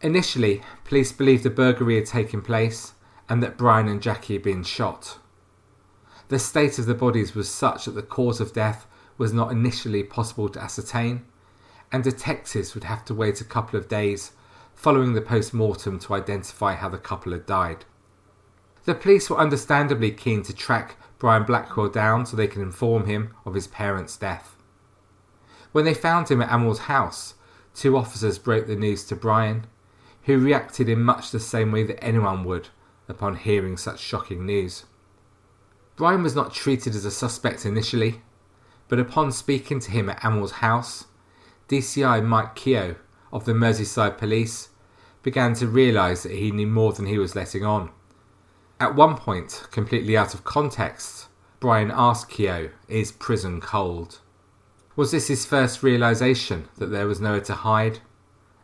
Initially, 0.01 0.61
police 0.83 1.11
believed 1.11 1.47
a 1.47 1.49
burglary 1.49 1.95
had 1.95 2.05
taken 2.05 2.43
place 2.43 2.93
and 3.27 3.41
that 3.41 3.57
Brian 3.57 3.87
and 3.87 4.03
Jackie 4.03 4.33
had 4.33 4.43
been 4.43 4.61
shot. 4.61 5.17
The 6.29 6.39
state 6.39 6.77
of 6.77 6.85
the 6.85 6.93
bodies 6.93 7.33
was 7.33 7.49
such 7.49 7.85
that 7.85 7.91
the 7.91 8.03
cause 8.03 8.39
of 8.39 8.53
death 8.53 8.85
was 9.17 9.33
not 9.33 9.51
initially 9.51 10.03
possible 10.03 10.47
to 10.49 10.61
ascertain, 10.61 11.25
and 11.91 12.03
detectives 12.03 12.75
would 12.75 12.83
have 12.83 13.03
to 13.05 13.15
wait 13.15 13.41
a 13.41 13.45
couple 13.45 13.79
of 13.79 13.89
days 13.89 14.31
following 14.75 15.13
the 15.13 15.21
post 15.21 15.55
mortem 15.55 15.97
to 15.99 16.13
identify 16.13 16.75
how 16.75 16.87
the 16.87 16.99
couple 16.99 17.31
had 17.31 17.47
died. 17.47 17.83
The 18.85 18.93
police 18.93 19.27
were 19.27 19.39
understandably 19.39 20.11
keen 20.11 20.43
to 20.43 20.53
track 20.53 20.97
Brian 21.17 21.43
Blackwell 21.43 21.89
down 21.89 22.27
so 22.27 22.37
they 22.37 22.47
could 22.47 22.61
inform 22.61 23.07
him 23.07 23.33
of 23.43 23.55
his 23.55 23.67
parents' 23.67 24.15
death. 24.15 24.55
When 25.71 25.83
they 25.83 25.95
found 25.95 26.29
him 26.29 26.43
at 26.43 26.51
Amwell's 26.51 26.81
house, 26.81 27.33
two 27.73 27.97
officers 27.97 28.37
broke 28.37 28.67
the 28.67 28.75
news 28.75 29.03
to 29.05 29.15
Brian, 29.15 29.65
who 30.23 30.37
reacted 30.37 30.89
in 30.89 31.01
much 31.01 31.31
the 31.31 31.39
same 31.39 31.71
way 31.71 31.83
that 31.85 32.03
anyone 32.03 32.43
would 32.43 32.69
upon 33.07 33.35
hearing 33.35 33.77
such 33.77 33.99
shocking 33.99 34.45
news. 34.45 34.85
Brian 35.99 36.23
was 36.23 36.33
not 36.33 36.53
treated 36.53 36.95
as 36.95 37.03
a 37.03 37.11
suspect 37.11 37.65
initially, 37.65 38.21
but 38.87 38.99
upon 38.99 39.33
speaking 39.33 39.81
to 39.81 39.91
him 39.91 40.09
at 40.09 40.23
Amwell's 40.23 40.53
house, 40.63 41.07
DCI 41.67 42.25
Mike 42.25 42.55
Keogh 42.55 42.95
of 43.33 43.43
the 43.43 43.51
Merseyside 43.51 44.17
Police 44.17 44.69
began 45.23 45.53
to 45.55 45.67
realise 45.67 46.23
that 46.23 46.31
he 46.31 46.51
knew 46.51 46.67
more 46.67 46.93
than 46.93 47.05
he 47.05 47.17
was 47.17 47.35
letting 47.35 47.65
on. 47.65 47.91
At 48.79 48.95
one 48.95 49.17
point, 49.17 49.67
completely 49.71 50.15
out 50.15 50.33
of 50.33 50.45
context, 50.45 51.27
Brian 51.59 51.91
asked 51.93 52.29
Keogh, 52.29 52.69
Is 52.87 53.11
prison 53.11 53.59
cold? 53.59 54.21
Was 54.95 55.11
this 55.11 55.27
his 55.27 55.45
first 55.45 55.83
realization 55.83 56.69
that 56.77 56.91
there 56.91 57.07
was 57.07 57.19
nowhere 57.19 57.41
to 57.41 57.55
hide? 57.55 57.99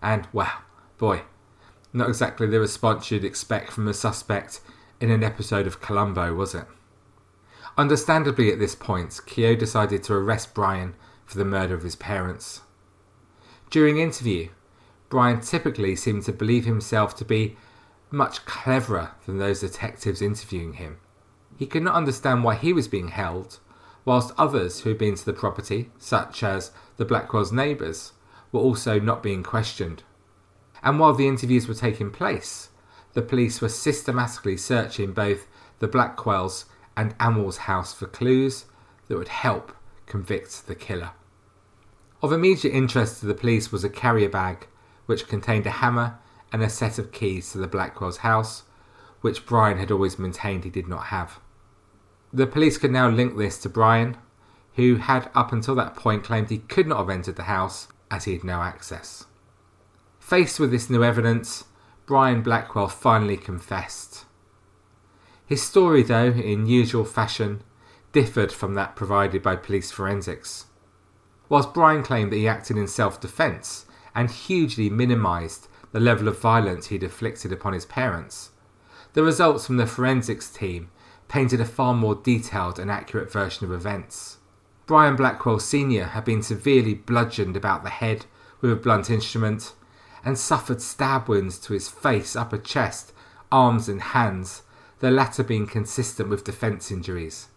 And, 0.02 0.26
wow, 0.32 0.60
boy, 0.98 1.24
not 1.92 2.08
exactly 2.08 2.48
the 2.48 2.62
response 2.62 3.12
you'd 3.12 3.26
expect 3.26 3.74
from 3.74 3.90
a 3.90 3.94
suspect 3.94 4.62
in 5.02 5.12
an 5.12 5.22
episode 5.22 5.68
of 5.68 5.82
Columbo, 5.82 6.34
was 6.34 6.56
it? 6.56 6.66
Understandably, 7.78 8.52
at 8.52 8.60
this 8.60 8.76
point, 8.76 9.20
Keogh 9.26 9.56
decided 9.56 10.04
to 10.04 10.14
arrest 10.14 10.54
Brian 10.54 10.96
for 11.26 11.38
the 11.38 11.46
murder 11.46 11.74
of 11.74 11.84
his 11.84 11.96
parents. 11.96 12.62
During 13.70 13.98
interview, 13.98 14.50
Brian 15.10 15.42
typically 15.42 15.96
seemed 15.96 16.24
to 16.24 16.32
believe 16.32 16.66
himself 16.66 17.16
to 17.18 17.26
be 17.26 17.58
much 18.12 18.46
cleverer 18.46 19.12
than 19.26 19.38
those 19.38 19.60
detectives 19.60 20.22
interviewing 20.22 20.74
him. 20.74 20.98
He 21.58 21.66
could 21.66 21.84
not 21.84 21.96
understand 21.96 22.44
why 22.44 22.56
he 22.56 22.72
was 22.72 22.88
being 22.88 23.10
held, 23.10 23.60
whilst 24.06 24.34
others 24.38 24.82
who 24.82 24.90
had 24.90 24.98
been 24.98 25.16
to 25.16 25.26
the 25.26 25.34
property, 25.34 25.92
such 25.98 26.44
as 26.44 26.72
the 26.98 27.06
Blackwell's 27.06 27.52
neighbours, 27.52 28.14
were 28.52 28.62
also 28.62 29.00
not 29.00 29.24
being 29.24 29.44
questioned. 29.44 30.04
And 30.82 31.00
while 31.00 31.14
the 31.14 31.28
interviews 31.28 31.68
were 31.68 31.74
taking 31.74 32.12
place, 32.12 32.70
the 33.14 33.22
police 33.22 33.60
were 33.60 33.70
systematically 33.70 34.58
searching 34.58 35.12
both 35.12 35.48
the 35.80 35.88
Blackwells 35.88 36.66
and 36.98 37.16
Amwell's 37.20 37.58
house 37.58 37.94
for 37.94 38.08
clues 38.08 38.66
that 39.08 39.18
would 39.18 39.28
help 39.28 39.76
convict 40.06 40.68
the 40.68 40.76
killer. 40.76 41.12
Of 42.22 42.32
immediate 42.32 42.74
interest 42.74 43.20
to 43.20 43.26
the 43.26 43.34
police 43.34 43.72
was 43.72 43.84
a 43.84 43.90
carrier 43.90 44.30
bag 44.30 44.68
which 45.06 45.28
contained 45.28 45.66
a 45.66 45.72
hammer 45.72 46.18
and 46.52 46.64
a 46.64 46.70
set 46.70 46.98
of 46.98 47.12
keys 47.12 47.52
to 47.52 47.58
the 47.58 47.68
Blackwell's 47.68 48.18
house, 48.18 48.64
which 49.22 49.46
Brian 49.46 49.78
had 49.78 49.92
always 49.92 50.18
maintained 50.18 50.64
he 50.64 50.70
did 50.70 50.88
not 50.88 51.06
have. 51.06 51.40
The 52.34 52.48
police 52.48 52.78
could 52.78 52.92
now 52.92 53.10
link 53.10 53.38
this 53.38 53.58
to 53.60 53.70
Brian, 53.70 54.18
who 54.76 54.98
had 54.98 55.30
up 55.36 55.52
until 55.52 55.76
that 55.76 55.96
point 55.96 56.24
claimed 56.24 56.50
he 56.50 56.60
could 56.60 56.88
not 56.88 56.98
have 56.98 57.10
entered 57.10 57.36
the 57.36 57.44
house 57.44 57.88
as 58.12 58.26
he 58.26 58.34
had 58.34 58.44
no 58.44 58.62
access. 58.62 59.26
Faced 60.20 60.60
with 60.60 60.72
this 60.72 60.90
new 60.90 61.04
evidence, 61.04 61.66
Brian 62.06 62.42
Blackwell 62.42 62.88
finally 62.88 63.38
confessed. 63.38 64.25
His 65.46 65.62
story, 65.62 66.02
though, 66.02 66.32
in 66.32 66.66
usual 66.66 67.06
fashion, 67.06 67.62
differed 68.12 68.52
from 68.52 68.74
that 68.74 68.96
provided 68.96 69.44
by 69.44 69.56
police 69.56 69.92
forensics. 69.92 70.66
Whilst 71.50 71.74
Brian 71.74 72.02
claimed 72.02 72.32
that 72.32 72.38
he 72.38 72.48
acted 72.48 72.78
in 72.78 72.88
self 72.88 73.20
defence 73.22 73.86
and 74.16 74.32
hugely 74.32 74.90
minimised 74.90 75.68
the 75.92 76.00
level 76.00 76.28
of 76.28 76.40
violence 76.40 76.88
he'd 76.88 77.04
inflicted 77.04 77.52
upon 77.52 77.74
his 77.74 77.86
parents. 77.86 78.52
The 79.14 79.24
results 79.24 79.66
from 79.66 79.78
the 79.78 79.86
forensics 79.86 80.50
team 80.50 80.90
painted 81.28 81.62
a 81.62 81.66
far 81.66 81.94
more 81.94 82.16
detailed 82.16 82.80
and 82.80 82.90
accurate 82.90 83.32
version 83.32 83.66
of 83.66 83.72
events. 83.72 84.38
Brian 84.86 85.16
Blackwell 85.16 85.60
Sr. 85.60 86.06
had 86.08 86.26
been 86.26 86.42
severely 86.42 86.94
bludgeoned 86.94 87.56
about 87.56 87.84
the 87.84 87.90
head 87.90 88.26
with 88.62 88.72
a 88.72 88.76
blunt 88.76 89.10
instrument 89.10 89.74
and 90.24 90.38
suffered 90.38 90.82
stab 90.82 91.28
wounds 91.28 91.58
to 91.60 91.74
his 91.74 91.88
face, 91.88 92.36
upper 92.36 92.58
chest, 92.58 93.14
arms, 93.52 93.88
and 93.88 94.02
hands, 94.02 94.64
the 95.00 95.12
latter 95.12 95.44
being 95.44 95.68
consistent 95.68 96.30
with 96.30 96.44
defence 96.44 96.92
injuries. 96.92 97.48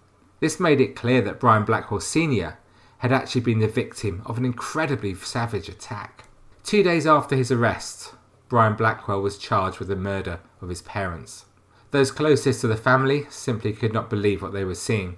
This 0.41 0.61
made 0.61 0.81
it 0.81 0.97
clear 0.97 1.21
that 1.23 1.41
Brian 1.41 1.65
Blackwell 1.65 2.01
Sr. 2.01 2.59
had 2.99 3.13
actually 3.13 3.41
been 3.41 3.59
the 3.59 3.69
victim 3.69 4.23
of 4.27 4.39
an 4.39 4.45
incredibly 4.45 5.15
savage 5.15 5.69
attack. 5.69 6.25
Two 6.63 6.83
days 6.83 7.07
after 7.07 7.37
his 7.37 7.51
arrest, 7.51 8.15
Brian 8.49 8.75
Blackwell 8.75 9.21
was 9.21 9.39
charged 9.39 9.79
with 9.79 9.89
the 9.89 9.97
murder 9.97 10.41
of 10.61 10.69
his 10.69 10.83
parents. 10.83 11.45
Those 11.91 12.11
closest 12.11 12.61
to 12.61 12.67
the 12.67 12.77
family 12.77 13.27
simply 13.31 13.73
could 13.73 13.93
not 13.93 14.11
believe 14.11 14.43
what 14.43 14.53
they 14.53 14.65
were 14.65 14.75
seeing. 14.75 15.17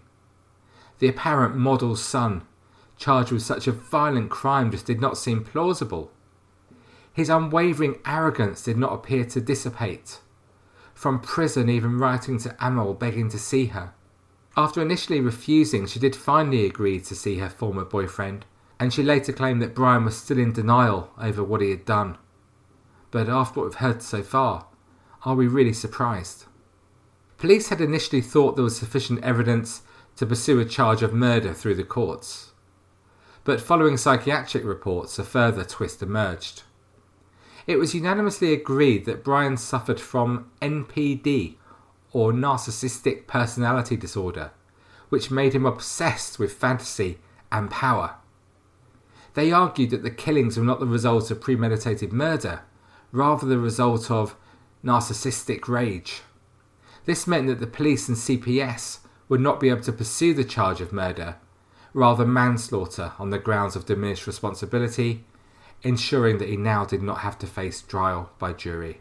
The 0.98 1.08
apparent 1.08 1.56
model's 1.56 2.02
son, 2.02 2.42
charged 2.96 3.32
with 3.32 3.42
such 3.42 3.66
a 3.66 3.72
violent 3.72 4.30
crime, 4.30 4.70
just 4.70 4.86
did 4.86 5.00
not 5.00 5.18
seem 5.18 5.42
plausible. 5.42 6.12
His 7.12 7.28
unwavering 7.28 7.98
arrogance 8.06 8.62
did 8.62 8.76
not 8.76 8.92
appear 8.92 9.24
to 9.24 9.40
dissipate. 9.40 10.20
From 11.00 11.20
prison, 11.20 11.68
even 11.68 11.98
writing 11.98 12.38
to 12.40 12.54
Amwell 12.62 12.94
begging 12.94 13.28
to 13.30 13.38
see 13.38 13.66
her. 13.66 13.92
After 14.56 14.82
initially 14.82 15.20
refusing, 15.20 15.86
she 15.86 15.98
did 15.98 16.14
finally 16.14 16.66
agree 16.66 17.00
to 17.00 17.14
see 17.14 17.38
her 17.38 17.48
former 17.48 17.84
boyfriend, 17.84 18.44
and 18.78 18.92
she 18.92 19.02
later 19.02 19.32
claimed 19.32 19.62
that 19.62 19.74
Brian 19.74 20.04
was 20.04 20.16
still 20.16 20.38
in 20.38 20.52
denial 20.52 21.10
over 21.18 21.42
what 21.42 21.62
he 21.62 21.70
had 21.70 21.84
done 21.84 22.18
but 23.10 23.28
after 23.28 23.60
what 23.60 23.66
we've 23.66 23.74
heard 23.76 24.02
so 24.02 24.22
far, 24.22 24.66
are 25.24 25.34
we 25.34 25.46
really 25.46 25.72
surprised? 25.72 26.44
Police 27.38 27.68
had 27.68 27.80
initially 27.80 28.20
thought 28.20 28.54
there 28.54 28.64
was 28.64 28.76
sufficient 28.76 29.22
evidence 29.24 29.82
to 30.16 30.26
pursue 30.26 30.60
a 30.60 30.64
charge 30.64 31.02
of 31.02 31.12
murder 31.12 31.52
through 31.52 31.74
the 31.74 31.84
courts. 31.84 32.52
But 33.44 33.60
following 33.60 33.96
psychiatric 33.96 34.64
reports, 34.64 35.18
a 35.18 35.24
further 35.24 35.64
twist 35.64 36.02
emerged. 36.02 36.62
It 37.70 37.78
was 37.78 37.94
unanimously 37.94 38.52
agreed 38.52 39.04
that 39.04 39.22
Brian 39.22 39.56
suffered 39.56 40.00
from 40.00 40.50
NPD, 40.60 41.54
or 42.10 42.32
narcissistic 42.32 43.28
personality 43.28 43.96
disorder, 43.96 44.50
which 45.08 45.30
made 45.30 45.54
him 45.54 45.64
obsessed 45.64 46.40
with 46.40 46.52
fantasy 46.52 47.18
and 47.52 47.70
power. 47.70 48.16
They 49.34 49.52
argued 49.52 49.90
that 49.90 50.02
the 50.02 50.10
killings 50.10 50.58
were 50.58 50.64
not 50.64 50.80
the 50.80 50.86
result 50.86 51.30
of 51.30 51.40
premeditated 51.40 52.12
murder, 52.12 52.62
rather 53.12 53.46
the 53.46 53.60
result 53.60 54.10
of 54.10 54.34
narcissistic 54.84 55.68
rage. 55.68 56.22
This 57.04 57.28
meant 57.28 57.46
that 57.46 57.60
the 57.60 57.68
police 57.68 58.08
and 58.08 58.16
CPS 58.16 58.98
would 59.28 59.40
not 59.40 59.60
be 59.60 59.68
able 59.68 59.82
to 59.82 59.92
pursue 59.92 60.34
the 60.34 60.42
charge 60.42 60.80
of 60.80 60.92
murder, 60.92 61.36
rather 61.94 62.26
manslaughter 62.26 63.12
on 63.20 63.30
the 63.30 63.38
grounds 63.38 63.76
of 63.76 63.86
diminished 63.86 64.26
responsibility, 64.26 65.24
ensuring 65.82 66.38
that 66.38 66.48
he 66.48 66.56
now 66.56 66.84
did 66.84 67.02
not 67.02 67.18
have 67.18 67.38
to 67.38 67.46
face 67.46 67.82
trial 67.82 68.30
by 68.38 68.52
jury. 68.52 69.00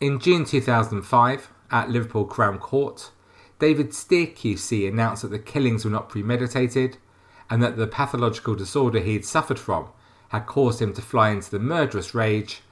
In 0.00 0.18
June 0.18 0.44
2005, 0.44 1.50
at 1.70 1.90
Liverpool 1.90 2.24
Crown 2.24 2.58
Court, 2.58 3.10
David 3.58 3.94
Steer 3.94 4.26
QC 4.26 4.88
announced 4.88 5.22
that 5.22 5.28
the 5.28 5.38
killings 5.38 5.84
were 5.84 5.90
not 5.90 6.08
premeditated 6.08 6.98
and 7.48 7.62
that 7.62 7.76
the 7.76 7.86
pathological 7.86 8.54
disorder 8.54 9.00
he 9.00 9.14
had 9.14 9.24
suffered 9.24 9.58
from 9.58 9.88
had 10.28 10.46
caused 10.46 10.80
him 10.80 10.92
to 10.94 11.02
fly 11.02 11.30
into 11.30 11.50
the 11.50 11.58
murderous 11.58 12.14
rage 12.14 12.62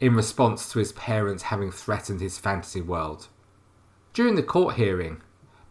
in 0.00 0.14
response 0.14 0.72
to 0.72 0.78
his 0.78 0.92
parents 0.92 1.44
having 1.44 1.70
threatened 1.70 2.20
his 2.20 2.38
fantasy 2.38 2.80
world. 2.80 3.28
During 4.12 4.34
the 4.34 4.42
court 4.42 4.76
hearing, 4.76 5.22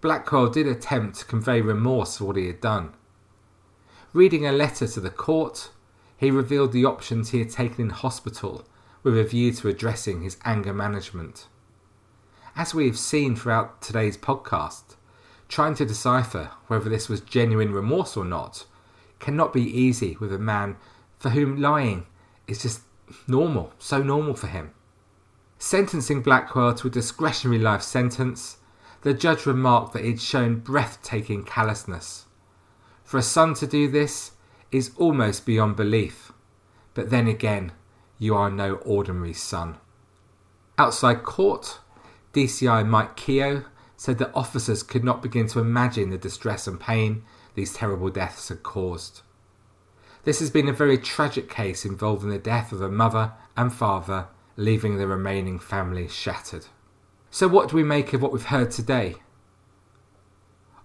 Blackwell 0.02 0.50
did 0.50 0.68
attempt 0.68 1.20
to 1.20 1.26
convey 1.26 1.62
remorse 1.62 2.18
for 2.18 2.26
what 2.26 2.36
he 2.36 2.48
had 2.48 2.62
done. 2.62 2.94
Reading 4.14 4.46
a 4.46 4.52
letter 4.52 4.88
to 4.88 5.00
the 5.00 5.10
court, 5.10 5.72
he 6.20 6.30
revealed 6.30 6.74
the 6.74 6.84
options 6.84 7.30
he 7.30 7.40
had 7.40 7.50
taken 7.50 7.86
in 7.86 7.90
hospital 7.92 8.66
with 9.04 9.18
a 9.18 9.24
view 9.24 9.54
to 9.54 9.70
addressing 9.70 10.22
his 10.22 10.36
anger 10.44 10.74
management. 10.74 11.48
As 12.58 12.74
we 12.74 12.88
have 12.88 13.00
seen 13.00 13.38
throughout 13.38 13.82
today's 13.82 14.18
podcast, 14.18 14.98
trying 15.48 15.76
to 15.76 15.86
decipher 15.86 16.52
whether 16.68 16.90
this 16.90 17.08
was 17.08 17.22
genuine 17.22 17.72
remorse 17.72 18.18
or 18.18 18.26
not 18.26 18.66
cannot 19.20 19.54
be 19.54 19.64
easy 19.64 20.18
with 20.20 20.34
a 20.34 20.38
man 20.38 20.76
for 21.18 21.30
whom 21.30 21.62
lying 21.62 22.06
is 22.48 22.62
just 22.64 22.82
normal, 23.26 23.72
so 23.80 24.04
normal 24.04 24.34
for 24.34 24.48
him. 24.48 24.72
Sentencing 25.58 26.22
Blackwell 26.22 26.74
to 26.74 26.88
a 26.88 26.92
discretionary 26.92 27.60
life 27.60 27.82
sentence, 27.82 28.58
the 29.04 29.14
judge 29.14 29.46
remarked 29.46 29.94
that 29.94 30.04
he'd 30.04 30.20
shown 30.20 30.60
breathtaking 30.60 31.44
callousness. 31.44 32.26
For 33.06 33.18
a 33.18 33.24
son 33.24 33.54
to 33.56 33.68
do 33.68 33.88
this 33.88 34.32
is 34.72 34.92
almost 34.98 35.46
beyond 35.46 35.76
belief. 35.76 36.32
But 36.94 37.10
then 37.10 37.28
again, 37.28 37.72
you 38.18 38.36
are 38.36 38.50
no 38.50 38.76
ordinary 38.76 39.34
son. 39.34 39.78
Outside 40.78 41.24
court, 41.24 41.80
DCI 42.34 42.88
Mike 42.88 43.16
Keogh 43.16 43.66
said 43.98 44.18
that 44.20 44.32
officers 44.34 44.84
could 44.84 45.04
not 45.04 45.22
begin 45.22 45.48
to 45.48 45.60
imagine 45.60 46.10
the 46.10 46.18
distress 46.18 46.68
and 46.68 46.80
pain 46.80 47.24
these 47.56 47.74
terrible 47.74 48.10
deaths 48.10 48.50
had 48.50 48.64
caused. 48.64 49.22
This 50.24 50.40
has 50.40 50.50
been 50.50 50.68
a 50.68 50.74
very 50.74 50.98
tragic 50.98 51.50
case 51.50 51.86
involving 51.86 52.30
the 52.30 52.38
death 52.38 52.72
of 52.72 52.82
a 52.82 52.90
mother 52.90 53.34
and 53.58 53.74
father, 53.74 54.28
leaving 54.56 54.98
the 54.98 55.08
remaining 55.08 55.60
family 55.60 56.08
shattered. 56.08 56.68
So, 57.32 57.48
what 57.48 57.70
do 57.70 57.76
we 57.76 57.84
make 57.84 58.14
of 58.14 58.22
what 58.22 58.32
we've 58.32 58.46
heard 58.46 58.72
today? 58.72 59.16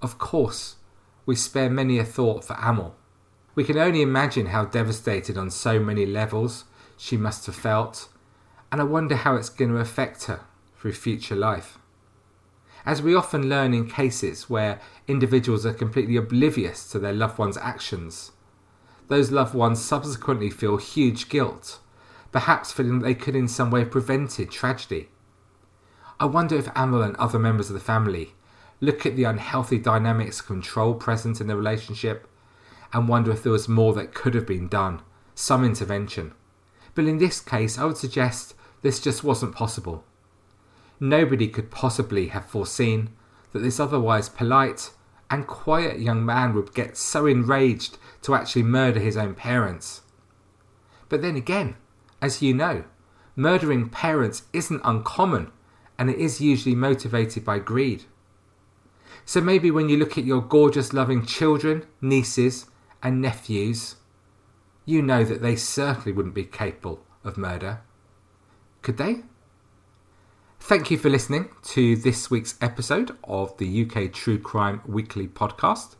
Of 0.02 0.18
course, 0.18 0.76
we 1.26 1.34
spare 1.34 1.70
many 1.70 1.98
a 1.98 2.04
thought 2.04 2.44
for 2.44 2.56
Amel. 2.60 2.96
We 3.54 3.62
can 3.64 3.78
only 3.78 4.02
imagine 4.02 4.46
how 4.46 4.64
devastated 4.64 5.38
on 5.38 5.50
so 5.50 5.78
many 5.78 6.04
levels 6.06 6.64
she 6.96 7.16
must 7.16 7.46
have 7.46 7.54
felt, 7.54 8.08
and 8.72 8.80
I 8.80 8.84
wonder 8.84 9.14
how 9.14 9.36
it's 9.36 9.48
going 9.48 9.70
to 9.70 9.78
affect 9.78 10.24
her 10.24 10.40
through 10.76 10.94
future 10.94 11.36
life. 11.36 11.78
As 12.84 13.00
we 13.00 13.14
often 13.14 13.48
learn 13.48 13.72
in 13.72 13.88
cases 13.88 14.50
where 14.50 14.80
individuals 15.06 15.64
are 15.64 15.72
completely 15.72 16.16
oblivious 16.16 16.90
to 16.90 16.98
their 16.98 17.12
loved 17.12 17.38
one's 17.38 17.56
actions, 17.56 18.32
those 19.08 19.30
loved 19.30 19.54
ones 19.54 19.82
subsequently 19.82 20.50
feel 20.50 20.76
huge 20.76 21.28
guilt, 21.28 21.78
perhaps 22.32 22.72
feeling 22.72 22.98
that 22.98 23.04
they 23.04 23.14
could 23.14 23.36
in 23.36 23.46
some 23.46 23.70
way 23.70 23.80
have 23.80 23.90
prevented 23.90 24.50
tragedy. 24.50 25.08
I 26.18 26.26
wonder 26.26 26.56
if 26.56 26.68
Amel 26.76 27.02
and 27.02 27.16
other 27.16 27.38
members 27.38 27.70
of 27.70 27.74
the 27.74 27.80
family 27.80 28.34
look 28.80 29.06
at 29.06 29.14
the 29.14 29.24
unhealthy 29.24 29.78
dynamics 29.78 30.40
of 30.40 30.46
control 30.46 30.94
present 30.94 31.40
in 31.40 31.46
the 31.46 31.56
relationship 31.56 32.26
and 32.94 33.08
wonder 33.08 33.32
if 33.32 33.42
there 33.42 33.52
was 33.52 33.68
more 33.68 33.92
that 33.92 34.14
could 34.14 34.34
have 34.34 34.46
been 34.46 34.68
done, 34.68 35.02
some 35.34 35.64
intervention. 35.64 36.32
But 36.94 37.06
in 37.06 37.18
this 37.18 37.40
case, 37.40 37.76
I 37.76 37.84
would 37.84 37.96
suggest 37.96 38.54
this 38.82 39.00
just 39.00 39.24
wasn't 39.24 39.54
possible. 39.54 40.04
Nobody 41.00 41.48
could 41.48 41.72
possibly 41.72 42.28
have 42.28 42.46
foreseen 42.46 43.10
that 43.52 43.58
this 43.58 43.80
otherwise 43.80 44.28
polite 44.28 44.92
and 45.28 45.46
quiet 45.46 45.98
young 45.98 46.24
man 46.24 46.54
would 46.54 46.72
get 46.72 46.96
so 46.96 47.26
enraged 47.26 47.98
to 48.22 48.34
actually 48.34 48.62
murder 48.62 49.00
his 49.00 49.16
own 49.16 49.34
parents. 49.34 50.02
But 51.08 51.20
then 51.20 51.34
again, 51.34 51.76
as 52.22 52.42
you 52.42 52.54
know, 52.54 52.84
murdering 53.34 53.88
parents 53.88 54.44
isn't 54.52 54.80
uncommon 54.84 55.50
and 55.98 56.10
it 56.10 56.18
is 56.18 56.40
usually 56.40 56.76
motivated 56.76 57.44
by 57.44 57.58
greed. 57.58 58.04
So 59.24 59.40
maybe 59.40 59.70
when 59.70 59.88
you 59.88 59.96
look 59.96 60.16
at 60.16 60.24
your 60.24 60.42
gorgeous, 60.42 60.92
loving 60.92 61.26
children, 61.26 61.86
nieces, 62.00 62.66
and 63.04 63.20
nephews, 63.20 63.96
you 64.84 65.02
know 65.02 65.22
that 65.22 65.42
they 65.42 65.54
certainly 65.54 66.10
wouldn't 66.10 66.34
be 66.34 66.44
capable 66.44 67.00
of 67.22 67.36
murder. 67.36 67.82
Could 68.82 68.96
they? 68.96 69.22
Thank 70.58 70.90
you 70.90 70.96
for 70.96 71.10
listening 71.10 71.50
to 71.64 71.94
this 71.94 72.30
week's 72.30 72.56
episode 72.60 73.16
of 73.24 73.56
the 73.58 73.84
UK 73.84 74.10
True 74.10 74.38
Crime 74.38 74.80
Weekly 74.86 75.28
podcast. 75.28 75.96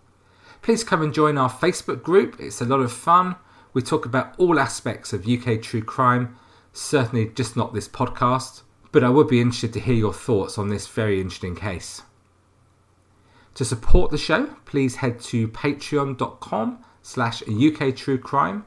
Please 0.63 0.83
come 0.83 1.03
and 1.03 1.13
join 1.13 1.37
our 1.37 1.51
Facebook 1.51 2.03
group, 2.03 2.37
it's 2.41 2.63
a 2.63 2.65
lot 2.65 2.81
of 2.81 2.91
fun. 2.91 3.37
We 3.75 3.83
talk 3.83 4.07
about 4.07 4.35
all 4.39 4.59
aspects 4.59 5.13
of 5.13 5.29
UK 5.29 5.61
true 5.61 5.83
crime, 5.83 6.37
certainly 6.73 7.27
just 7.27 7.57
not 7.57 7.75
this 7.75 7.89
podcast, 7.89 8.63
but 8.93 9.05
I 9.05 9.11
would 9.11 9.29
be 9.29 9.41
interested 9.41 9.73
to 9.75 9.81
hear 9.81 9.97
your 9.97 10.15
thoughts 10.15 10.57
on 10.57 10.69
this 10.69 10.87
very 10.87 11.21
interesting 11.21 11.57
case. 11.57 12.03
To 13.55 13.65
support 13.65 14.11
the 14.11 14.19
show, 14.19 14.47
please 14.65 14.97
head 14.97 15.21
to 15.23 15.49
patreon.com 15.49 16.85
slash 17.05 17.43
UK 17.43 17.95
True 17.95 18.19
Crime. 18.19 18.65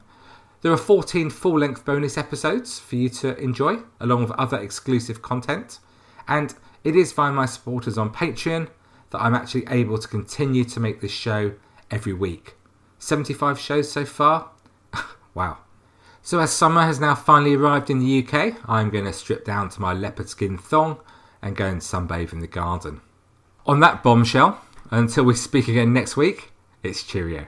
There 0.62 0.72
are 0.72 0.78
14 0.78 1.28
full 1.30 1.58
length 1.58 1.84
bonus 1.84 2.16
episodes 2.16 2.78
for 2.78 2.96
you 2.96 3.08
to 3.10 3.36
enjoy, 3.36 3.80
along 4.00 4.22
with 4.22 4.30
other 4.32 4.58
exclusive 4.58 5.20
content. 5.20 5.80
And 6.26 6.54
it 6.84 6.96
is 6.96 7.12
via 7.12 7.32
my 7.32 7.46
supporters 7.46 7.98
on 7.98 8.12
Patreon 8.12 8.68
that 9.10 9.22
I'm 9.22 9.34
actually 9.34 9.66
able 9.68 9.98
to 9.98 10.08
continue 10.08 10.64
to 10.64 10.80
make 10.80 11.00
this 11.00 11.12
show 11.12 11.54
every 11.90 12.12
week. 12.12 12.54
75 12.98 13.58
shows 13.58 13.90
so 13.90 14.04
far? 14.04 14.50
wow. 15.34 15.58
So, 16.22 16.40
as 16.40 16.52
summer 16.52 16.82
has 16.82 17.00
now 17.00 17.14
finally 17.14 17.54
arrived 17.54 17.90
in 17.90 18.00
the 18.00 18.22
UK, 18.22 18.56
I'm 18.68 18.90
going 18.90 19.04
to 19.04 19.12
strip 19.12 19.44
down 19.44 19.70
to 19.70 19.80
my 19.80 19.92
leopard 19.92 20.28
skin 20.28 20.58
thong 20.58 20.98
and 21.40 21.56
go 21.56 21.66
and 21.66 21.80
sunbathe 21.80 22.32
in 22.32 22.40
the 22.40 22.46
garden. 22.46 23.00
On 23.66 23.80
that 23.80 24.02
bombshell, 24.02 24.60
until 24.90 25.24
we 25.24 25.34
speak 25.34 25.68
again 25.68 25.92
next 25.92 26.16
week, 26.16 26.52
it's 26.82 27.02
cheerio. 27.02 27.46